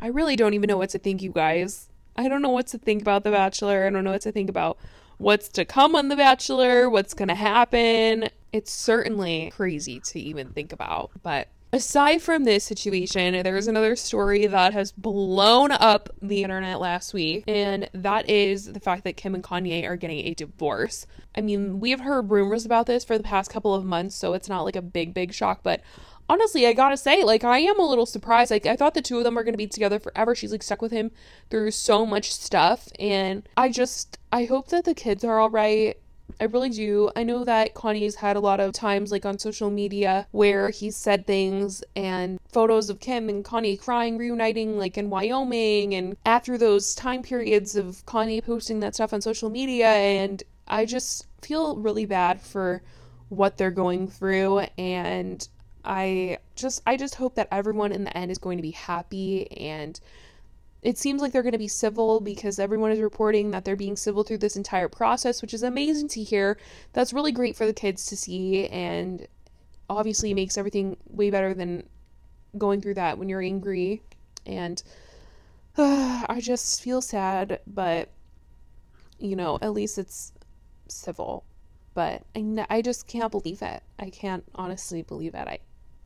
I 0.00 0.08
really 0.08 0.36
don't 0.36 0.54
even 0.54 0.68
know 0.68 0.76
what 0.76 0.90
to 0.90 0.98
think, 0.98 1.22
you 1.22 1.32
guys. 1.32 1.88
I 2.16 2.28
don't 2.28 2.42
know 2.42 2.50
what 2.50 2.66
to 2.68 2.78
think 2.78 3.02
about 3.02 3.24
The 3.24 3.30
Bachelor. 3.30 3.86
I 3.86 3.90
don't 3.90 4.04
know 4.04 4.12
what 4.12 4.22
to 4.22 4.32
think 4.32 4.50
about 4.50 4.78
what's 5.18 5.48
to 5.50 5.64
come 5.64 5.94
on 5.94 6.08
The 6.08 6.16
Bachelor, 6.16 6.88
what's 6.88 7.14
gonna 7.14 7.34
happen. 7.34 8.28
It's 8.52 8.72
certainly 8.72 9.52
crazy 9.54 10.00
to 10.00 10.20
even 10.20 10.50
think 10.50 10.72
about, 10.72 11.10
but 11.22 11.48
Aside 11.70 12.22
from 12.22 12.44
this 12.44 12.64
situation, 12.64 13.42
there's 13.42 13.66
another 13.66 13.94
story 13.94 14.46
that 14.46 14.72
has 14.72 14.90
blown 14.90 15.70
up 15.70 16.08
the 16.22 16.42
internet 16.42 16.80
last 16.80 17.12
week, 17.12 17.44
and 17.46 17.90
that 17.92 18.28
is 18.30 18.72
the 18.72 18.80
fact 18.80 19.04
that 19.04 19.18
Kim 19.18 19.34
and 19.34 19.44
Kanye 19.44 19.86
are 19.86 19.96
getting 19.96 20.20
a 20.26 20.32
divorce. 20.32 21.06
I 21.36 21.42
mean, 21.42 21.78
we 21.78 21.90
have 21.90 22.00
heard 22.00 22.30
rumors 22.30 22.64
about 22.64 22.86
this 22.86 23.04
for 23.04 23.18
the 23.18 23.24
past 23.24 23.50
couple 23.50 23.74
of 23.74 23.84
months, 23.84 24.14
so 24.14 24.32
it's 24.32 24.48
not 24.48 24.64
like 24.64 24.76
a 24.76 24.82
big, 24.82 25.12
big 25.12 25.34
shock, 25.34 25.60
but 25.62 25.82
honestly, 26.26 26.66
I 26.66 26.72
gotta 26.72 26.96
say, 26.96 27.22
like, 27.22 27.44
I 27.44 27.58
am 27.58 27.78
a 27.78 27.86
little 27.86 28.06
surprised. 28.06 28.50
Like, 28.50 28.64
I 28.64 28.74
thought 28.74 28.94
the 28.94 29.02
two 29.02 29.18
of 29.18 29.24
them 29.24 29.34
were 29.34 29.44
gonna 29.44 29.58
be 29.58 29.66
together 29.66 29.98
forever. 29.98 30.34
She's 30.34 30.52
like 30.52 30.62
stuck 30.62 30.80
with 30.80 30.92
him 30.92 31.10
through 31.50 31.72
so 31.72 32.06
much 32.06 32.32
stuff, 32.32 32.88
and 32.98 33.46
I 33.58 33.68
just, 33.68 34.18
I 34.32 34.46
hope 34.46 34.68
that 34.68 34.86
the 34.86 34.94
kids 34.94 35.22
are 35.22 35.38
all 35.38 35.50
right. 35.50 35.98
I 36.40 36.44
really 36.44 36.70
do. 36.70 37.10
I 37.16 37.24
know 37.24 37.44
that 37.44 37.74
Kanye's 37.74 38.14
had 38.14 38.36
a 38.36 38.40
lot 38.40 38.60
of 38.60 38.72
times, 38.72 39.10
like 39.10 39.26
on 39.26 39.38
social 39.38 39.70
media, 39.70 40.26
where 40.30 40.70
he 40.70 40.90
said 40.90 41.26
things 41.26 41.82
and 41.96 42.38
photos 42.48 42.90
of 42.90 43.00
Kim 43.00 43.28
and 43.28 43.44
Kanye 43.44 43.78
crying, 43.80 44.18
reuniting, 44.18 44.78
like 44.78 44.96
in 44.96 45.10
Wyoming, 45.10 45.94
and 45.94 46.16
after 46.24 46.56
those 46.56 46.94
time 46.94 47.22
periods 47.22 47.74
of 47.74 48.04
Kanye 48.06 48.44
posting 48.44 48.80
that 48.80 48.94
stuff 48.94 49.12
on 49.12 49.20
social 49.20 49.50
media. 49.50 49.88
And 49.88 50.42
I 50.68 50.84
just 50.84 51.26
feel 51.42 51.76
really 51.76 52.06
bad 52.06 52.40
for 52.40 52.82
what 53.28 53.56
they're 53.56 53.70
going 53.70 54.06
through. 54.08 54.60
And 54.78 55.46
I 55.84 56.38
just, 56.54 56.82
I 56.86 56.96
just 56.96 57.16
hope 57.16 57.34
that 57.34 57.48
everyone 57.50 57.92
in 57.92 58.04
the 58.04 58.16
end 58.16 58.30
is 58.30 58.38
going 58.38 58.58
to 58.58 58.62
be 58.62 58.72
happy 58.72 59.50
and 59.52 59.98
it 60.82 60.96
seems 60.96 61.20
like 61.20 61.32
they're 61.32 61.42
going 61.42 61.52
to 61.52 61.58
be 61.58 61.68
civil 61.68 62.20
because 62.20 62.58
everyone 62.58 62.92
is 62.92 63.00
reporting 63.00 63.50
that 63.50 63.64
they're 63.64 63.76
being 63.76 63.96
civil 63.96 64.22
through 64.22 64.38
this 64.38 64.56
entire 64.56 64.88
process, 64.88 65.42
which 65.42 65.52
is 65.52 65.62
amazing 65.62 66.08
to 66.08 66.22
hear. 66.22 66.56
That's 66.92 67.12
really 67.12 67.32
great 67.32 67.56
for 67.56 67.66
the 67.66 67.72
kids 67.72 68.06
to 68.06 68.16
see, 68.16 68.66
and 68.68 69.26
obviously 69.90 70.34
makes 70.34 70.56
everything 70.56 70.96
way 71.08 71.30
better 71.30 71.52
than 71.52 71.88
going 72.56 72.80
through 72.80 72.94
that 72.94 73.18
when 73.18 73.28
you're 73.28 73.42
angry. 73.42 74.02
And 74.46 74.80
uh, 75.76 76.24
I 76.28 76.40
just 76.40 76.80
feel 76.82 77.00
sad, 77.00 77.60
but 77.66 78.10
you 79.18 79.34
know, 79.34 79.58
at 79.60 79.72
least 79.72 79.98
it's 79.98 80.32
civil. 80.86 81.44
But 81.94 82.22
I, 82.36 82.66
I 82.70 82.82
just 82.82 83.08
can't 83.08 83.32
believe 83.32 83.62
it. 83.62 83.82
I 83.98 84.10
can't 84.10 84.44
honestly 84.54 85.02
believe 85.02 85.34
it. 85.34 85.48
I 85.48 85.58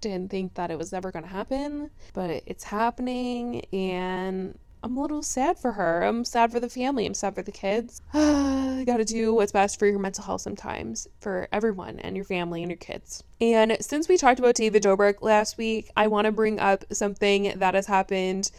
didn't 0.02 0.30
think 0.30 0.54
that 0.54 0.70
it 0.70 0.76
was 0.76 0.92
ever 0.92 1.10
going 1.10 1.24
to 1.24 1.30
happen, 1.30 1.90
but 2.12 2.42
it's 2.46 2.64
happening, 2.64 3.64
and 3.72 4.58
I'm 4.84 4.96
a 4.96 5.00
little 5.00 5.22
sad 5.22 5.58
for 5.58 5.72
her. 5.72 6.02
I'm 6.02 6.24
sad 6.24 6.50
for 6.50 6.58
the 6.58 6.68
family. 6.68 7.06
I'm 7.06 7.14
sad 7.14 7.34
for 7.36 7.42
the 7.42 7.52
kids. 7.52 8.02
you 8.14 8.84
gotta 8.84 9.04
do 9.04 9.32
what's 9.32 9.52
best 9.52 9.78
for 9.78 9.86
your 9.86 10.00
mental 10.00 10.24
health 10.24 10.40
sometimes, 10.40 11.06
for 11.20 11.48
everyone 11.52 12.00
and 12.00 12.16
your 12.16 12.24
family 12.24 12.62
and 12.62 12.70
your 12.70 12.78
kids. 12.78 13.22
And 13.40 13.76
since 13.80 14.08
we 14.08 14.16
talked 14.16 14.40
about 14.40 14.56
David 14.56 14.82
Dobrik 14.82 15.22
last 15.22 15.56
week, 15.56 15.90
I 15.96 16.08
want 16.08 16.24
to 16.26 16.32
bring 16.32 16.58
up 16.58 16.84
something 16.92 17.54
that 17.58 17.74
has 17.74 17.86
happened. 17.86 18.50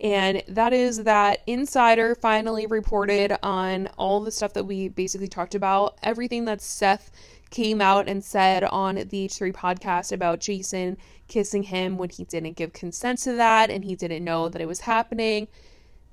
And 0.00 0.42
that 0.48 0.72
is 0.72 1.04
that 1.04 1.42
Insider 1.46 2.14
finally 2.14 2.66
reported 2.66 3.36
on 3.42 3.88
all 3.96 4.20
the 4.20 4.32
stuff 4.32 4.52
that 4.54 4.64
we 4.64 4.88
basically 4.88 5.28
talked 5.28 5.54
about, 5.54 5.98
everything 6.02 6.44
that 6.46 6.60
Seth 6.60 7.10
came 7.50 7.80
out 7.80 8.08
and 8.08 8.22
said 8.22 8.64
on 8.64 8.96
the 8.96 9.28
H3 9.28 9.52
podcast 9.52 10.12
about 10.12 10.40
Jason 10.40 10.96
kissing 11.28 11.62
him 11.64 11.96
when 11.96 12.10
he 12.10 12.24
didn't 12.24 12.56
give 12.56 12.72
consent 12.72 13.20
to 13.20 13.32
that 13.34 13.70
and 13.70 13.84
he 13.84 13.94
didn't 13.94 14.24
know 14.24 14.48
that 14.48 14.60
it 14.60 14.66
was 14.66 14.80
happening. 14.80 15.46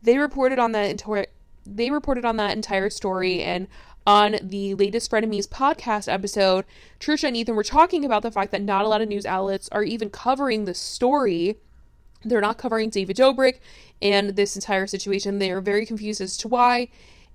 They 0.04 0.18
reported 0.18 0.60
on 0.60 0.72
that 0.74 0.90
entire 0.90 1.26
they 1.64 1.92
reported 1.92 2.26
on 2.26 2.38
that 2.38 2.56
entire 2.56 2.90
story 2.90 3.44
and 3.44 3.68
on 4.06 4.38
the 4.42 4.74
latest 4.76 5.12
Frenemies 5.12 5.48
podcast 5.48 6.12
episode, 6.12 6.66
Trisha 7.00 7.26
and 7.26 7.38
Ethan 7.38 7.56
were 7.56 7.64
talking 7.64 8.04
about 8.04 8.24
the 8.24 8.32
fact 8.32 8.52
that 8.52 8.62
not 8.62 8.84
a 8.84 8.88
lot 8.88 9.02
of 9.02 9.08
news 9.08 9.28
outlets 9.28 9.70
are 9.72 9.84
even 9.84 10.10
covering 10.10 10.66
the 10.66 10.74
story. 10.74 11.58
They're 12.24 12.42
not 12.42 12.58
covering 12.58 12.90
David 12.90 13.18
Dobrik 13.18 13.60
and 14.02 14.32
this 14.32 14.56
entire 14.56 14.88
situation. 14.88 15.40
They 15.40 15.52
are 15.52 15.62
very 15.62 15.86
confused 15.86 16.22
as 16.22 16.38
to 16.38 16.48
why. 16.48 16.90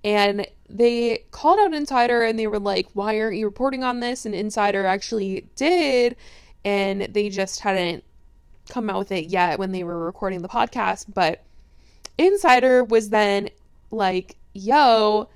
And 0.05 0.47
they 0.69 1.25
called 1.31 1.59
out 1.59 1.75
Insider 1.75 2.23
and 2.23 2.39
they 2.39 2.47
were 2.47 2.61
like, 2.61 2.89
Why 2.95 3.19
aren't 3.21 3.37
you 3.37 3.47
reporting 3.47 3.83
on 3.83 4.01
this? 4.01 4.27
And 4.27 4.35
Insider 4.35 4.87
actually 4.87 5.49
did. 5.57 6.17
and 6.65 7.03
they 7.03 7.29
just 7.29 7.61
hadn't 7.61 8.03
come 8.69 8.91
out 8.91 8.99
with 8.99 9.13
it 9.13 9.27
yet 9.27 9.59
when 9.59 9.73
they 9.73 9.85
were 9.85 10.05
recording 10.05 10.43
the 10.43 10.49
podcast. 10.49 11.07
But 11.13 11.45
Insider 12.19 12.83
was 12.85 13.11
then 13.11 13.51
like, 13.91 14.37
yo, 14.53 15.29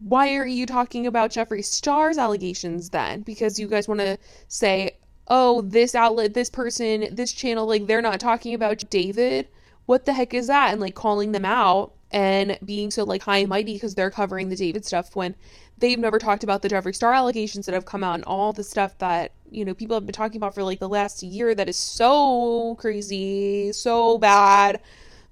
why 0.00 0.36
are 0.36 0.46
you 0.46 0.66
talking 0.66 1.06
about 1.06 1.30
Jeffree 1.30 1.64
Star's 1.64 2.18
allegations 2.18 2.90
then? 2.90 3.22
Because 3.22 3.58
you 3.58 3.66
guys 3.66 3.88
want 3.88 4.00
to 4.00 4.18
say, 4.48 4.96
oh, 5.28 5.62
this 5.62 5.94
outlet, 5.94 6.34
this 6.34 6.50
person, 6.50 7.08
this 7.12 7.32
channel, 7.32 7.66
like 7.66 7.86
they're 7.86 8.02
not 8.02 8.20
talking 8.20 8.54
about 8.54 8.88
David. 8.90 9.48
What 9.86 10.04
the 10.04 10.12
heck 10.12 10.34
is 10.34 10.46
that? 10.48 10.72
And 10.72 10.80
like 10.80 10.94
calling 10.94 11.32
them 11.32 11.44
out 11.44 11.92
and 12.12 12.58
being 12.64 12.90
so 12.90 13.04
like 13.04 13.22
high 13.22 13.38
and 13.38 13.48
mighty 13.48 13.74
because 13.74 13.94
they're 13.94 14.10
covering 14.10 14.48
the 14.48 14.56
David 14.56 14.84
stuff 14.84 15.16
when 15.16 15.34
they've 15.78 15.98
never 15.98 16.18
talked 16.18 16.44
about 16.44 16.62
the 16.62 16.68
Jeffree 16.68 16.94
Star 16.94 17.12
allegations 17.12 17.66
that 17.66 17.74
have 17.74 17.84
come 17.84 18.04
out 18.04 18.14
and 18.14 18.24
all 18.24 18.52
the 18.52 18.64
stuff 18.64 18.96
that, 18.98 19.32
you 19.50 19.64
know, 19.64 19.74
people 19.74 19.96
have 19.96 20.06
been 20.06 20.12
talking 20.12 20.36
about 20.36 20.54
for 20.54 20.62
like 20.62 20.78
the 20.78 20.88
last 20.88 21.22
year 21.22 21.54
that 21.54 21.68
is 21.68 21.76
so 21.76 22.76
crazy, 22.76 23.72
so 23.72 24.18
bad, 24.18 24.80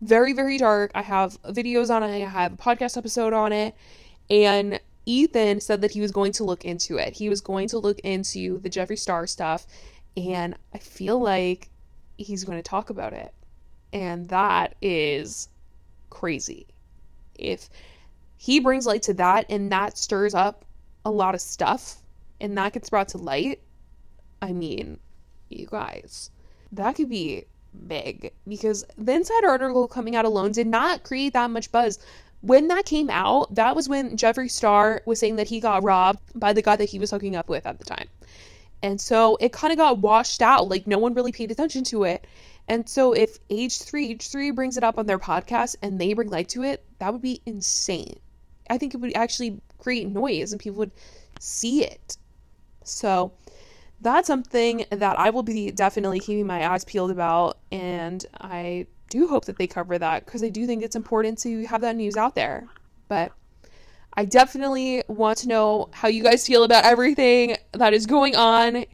very, 0.01 0.33
very 0.33 0.59
dark. 0.59 0.91
I 0.95 1.03
have 1.03 1.41
videos 1.45 1.91
on 1.91 2.03
it, 2.03 2.15
I 2.15 2.29
have 2.29 2.55
a 2.55 2.57
podcast 2.57 2.97
episode 2.97 3.33
on 3.33 3.53
it. 3.53 3.75
And 4.29 4.81
Ethan 5.07 5.61
said 5.61 5.81
that 5.83 5.93
he 5.93 6.01
was 6.01 6.11
going 6.11 6.33
to 6.33 6.45
look 6.45 6.65
into 6.65 6.97
it. 6.97 7.15
He 7.15 7.29
was 7.29 7.41
going 7.41 7.69
to 7.69 7.79
look 7.79 7.99
into 8.01 8.59
the 8.61 8.71
Jeffree 8.71 8.99
Star 8.99 9.27
stuff. 9.27 9.67
And 10.17 10.57
I 10.73 10.79
feel 10.79 11.19
like 11.19 11.69
he's 12.17 12.45
going 12.45 12.59
to 12.59 12.63
talk 12.63 12.91
about 12.91 13.13
it. 13.13 13.33
And 13.93 14.29
that 14.29 14.75
is 14.81 15.49
crazy. 16.11 16.67
If 17.37 17.69
he 18.37 18.61
brings 18.61 18.87
light 18.87 19.03
to 19.05 19.15
that 19.15 19.47
and 19.49 19.71
that 19.73 19.99
stirs 19.99 20.35
up 20.35 20.65
a 21.05 21.11
lot 21.11 21.35
of 21.35 21.41
stuff 21.41 21.97
and 22.41 22.57
that 22.59 22.73
gets 22.73 22.91
brought 22.91 23.09
to 23.09 23.19
light, 23.19 23.61
I 24.41 24.53
mean, 24.53 24.99
you 25.49 25.67
guys, 25.67 26.31
that 26.73 26.97
could 26.97 27.09
be 27.09 27.45
big 27.87 28.33
because 28.47 28.85
the 28.97 29.13
insider 29.13 29.49
article 29.49 29.89
coming 29.89 30.17
out 30.17 30.25
alone 30.25 30.53
did 30.53 30.67
not 30.67 31.03
create 31.03 31.33
that 31.33 31.51
much 31.51 31.73
buzz. 31.73 31.99
When 32.45 32.69
that 32.69 32.85
came 32.85 33.09
out, 33.09 33.55
that 33.55 33.75
was 33.75 33.89
when 33.89 34.19
Jeffree 34.19 34.51
Star 34.51 35.01
was 35.07 35.19
saying 35.19 35.37
that 35.37 35.49
he 35.49 35.61
got 35.61 35.83
robbed 35.83 36.21
by 36.39 36.53
the 36.53 36.61
guy 36.61 36.77
that 36.77 36.91
he 36.91 36.99
was 36.99 37.11
hooking 37.11 37.37
up 37.37 37.49
with 37.49 37.65
at 37.65 37.79
the 37.79 37.85
time. 37.85 38.09
And 38.83 39.01
so 39.01 39.39
it 39.41 39.51
kind 39.51 39.73
of 39.73 39.79
got 39.79 39.99
washed 39.99 40.43
out. 40.43 40.69
Like 40.69 40.87
no 40.87 40.99
one 40.99 41.15
really 41.15 41.33
paid 41.33 41.51
attention 41.51 41.85
to 41.85 42.05
it. 42.05 42.27
And 42.69 42.87
so 42.87 43.15
if 43.15 43.39
H3, 43.49 44.19
H3 44.19 44.55
brings 44.55 44.77
it 44.77 44.85
up 44.85 44.99
on 44.99 45.07
their 45.07 45.19
podcast 45.19 45.77
and 45.81 45.99
they 45.99 46.13
bring 46.13 46.29
light 46.29 46.51
to 46.51 46.63
it, 46.63 46.85
that 46.99 47.15
would 47.15 47.23
be 47.23 47.41
insane. 47.47 48.19
I 48.69 48.77
think 48.77 48.93
it 48.93 48.99
would 48.99 49.17
actually 49.17 49.63
create 49.79 50.09
noise 50.09 50.53
and 50.53 50.61
people 50.61 50.81
would 50.81 50.93
see 51.41 51.83
it. 51.83 52.19
So 52.83 53.33
that's 54.03 54.27
something 54.27 54.85
that 54.91 55.19
I 55.19 55.31
will 55.31 55.43
be 55.43 55.71
definitely 55.71 56.21
keeping 56.21 56.47
my 56.47 56.71
eyes 56.71 56.85
peeled 56.85 57.11
about. 57.11 57.57
And 57.73 58.25
I 58.39 58.87
do 59.09 59.29
hope 59.29 59.45
that 59.47 59.59
they 59.59 59.67
cover 59.67 59.99
that 59.99 60.25
because 60.25 60.43
I 60.43 60.49
do 60.49 60.67
think 60.67 60.83
it's 60.83 60.97
important 60.97 61.39
to 61.41 61.67
have 61.67 61.81
that 61.83 61.97
news 61.97 62.17
out 62.17 62.35
there. 62.35 62.67
But 63.09 63.33
I 64.15 64.25
definitely 64.25 65.03
want 65.09 65.39
to 65.39 65.49
know 65.49 65.89
how 65.93 66.09
you 66.09 66.23
guys 66.23 66.47
feel 66.47 66.65
about 66.65 66.85
everything 66.85 67.57
that 67.73 67.93
is 67.93 68.07
going 68.07 68.37
on 68.37 68.85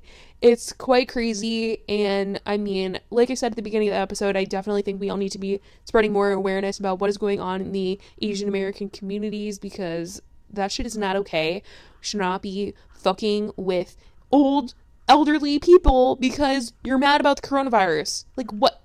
it's 0.40 0.72
quite 0.72 1.08
crazy. 1.08 1.82
And 1.88 2.40
I 2.46 2.56
mean, 2.56 2.98
like 3.10 3.30
I 3.30 3.34
said 3.34 3.52
at 3.52 3.56
the 3.56 3.62
beginning 3.62 3.88
of 3.88 3.94
the 3.94 4.00
episode, 4.00 4.36
I 4.36 4.44
definitely 4.44 4.82
think 4.82 5.00
we 5.00 5.10
all 5.10 5.16
need 5.16 5.32
to 5.32 5.38
be 5.38 5.60
spreading 5.84 6.12
more 6.12 6.30
awareness 6.30 6.78
about 6.78 6.98
what 6.98 7.10
is 7.10 7.18
going 7.18 7.40
on 7.40 7.60
in 7.60 7.72
the 7.72 8.00
Asian 8.22 8.48
American 8.48 8.88
communities 8.88 9.58
because 9.58 10.22
that 10.50 10.72
shit 10.72 10.86
is 10.86 10.96
not 10.96 11.16
okay. 11.16 11.62
Should 12.00 12.20
not 12.20 12.42
be 12.42 12.74
fucking 12.90 13.52
with 13.56 13.96
old, 14.32 14.74
elderly 15.08 15.58
people 15.58 16.16
because 16.16 16.72
you're 16.84 16.98
mad 16.98 17.20
about 17.20 17.40
the 17.40 17.46
coronavirus. 17.46 18.24
Like, 18.36 18.50
what? 18.50 18.79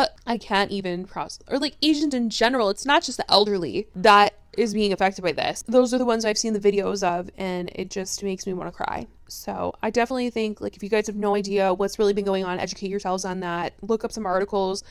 Uh, 0.00 0.06
I 0.26 0.38
can't 0.38 0.70
even 0.70 1.04
process. 1.04 1.44
Or 1.46 1.58
like 1.58 1.76
Asians 1.82 2.14
in 2.14 2.30
general, 2.30 2.70
it's 2.70 2.86
not 2.86 3.02
just 3.02 3.18
the 3.18 3.30
elderly 3.30 3.86
that 3.94 4.32
is 4.56 4.72
being 4.72 4.94
affected 4.94 5.20
by 5.20 5.32
this. 5.32 5.62
Those 5.68 5.92
are 5.92 5.98
the 5.98 6.06
ones 6.06 6.24
I've 6.24 6.38
seen 6.38 6.54
the 6.54 6.58
videos 6.60 7.06
of, 7.06 7.30
and 7.36 7.70
it 7.74 7.90
just 7.90 8.22
makes 8.22 8.46
me 8.46 8.54
want 8.54 8.72
to 8.72 8.74
cry. 8.74 9.06
So 9.28 9.74
I 9.82 9.90
definitely 9.90 10.30
think 10.30 10.58
like 10.62 10.74
if 10.74 10.82
you 10.82 10.88
guys 10.88 11.06
have 11.06 11.16
no 11.16 11.34
idea 11.34 11.74
what's 11.74 11.98
really 11.98 12.14
been 12.14 12.24
going 12.24 12.44
on, 12.44 12.58
educate 12.58 12.88
yourselves 12.88 13.26
on 13.26 13.40
that. 13.40 13.74
Look 13.82 14.02
up 14.02 14.10
some 14.10 14.24
articles 14.24 14.84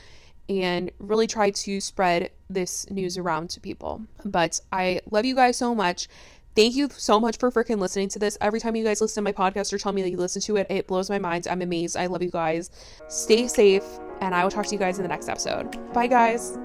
and 0.48 0.92
really 1.00 1.26
try 1.26 1.50
to 1.50 1.80
spread 1.80 2.30
this 2.48 2.88
news 2.88 3.18
around 3.18 3.50
to 3.50 3.60
people. 3.60 4.02
But 4.24 4.60
I 4.70 5.00
love 5.10 5.24
you 5.24 5.34
guys 5.34 5.56
so 5.56 5.74
much. 5.74 6.08
Thank 6.56 6.74
you 6.74 6.88
so 6.90 7.20
much 7.20 7.38
for 7.38 7.50
freaking 7.50 7.78
listening 7.78 8.08
to 8.10 8.18
this. 8.18 8.36
Every 8.40 8.60
time 8.60 8.74
you 8.74 8.84
guys 8.84 9.00
listen 9.00 9.24
to 9.24 9.32
my 9.32 9.32
podcast 9.32 9.72
or 9.72 9.78
tell 9.78 9.92
me 9.92 10.02
that 10.02 10.10
you 10.10 10.16
listen 10.16 10.42
to 10.42 10.56
it, 10.56 10.66
it 10.68 10.86
blows 10.86 11.08
my 11.08 11.18
mind. 11.18 11.46
I'm 11.48 11.62
amazed. 11.62 11.96
I 11.96 12.06
love 12.06 12.22
you 12.22 12.30
guys. 12.30 12.70
Stay 13.08 13.46
safe, 13.46 13.84
and 14.20 14.34
I 14.34 14.42
will 14.42 14.50
talk 14.50 14.66
to 14.66 14.72
you 14.72 14.78
guys 14.78 14.98
in 14.98 15.02
the 15.02 15.08
next 15.08 15.28
episode. 15.28 15.92
Bye, 15.92 16.08
guys. 16.08 16.58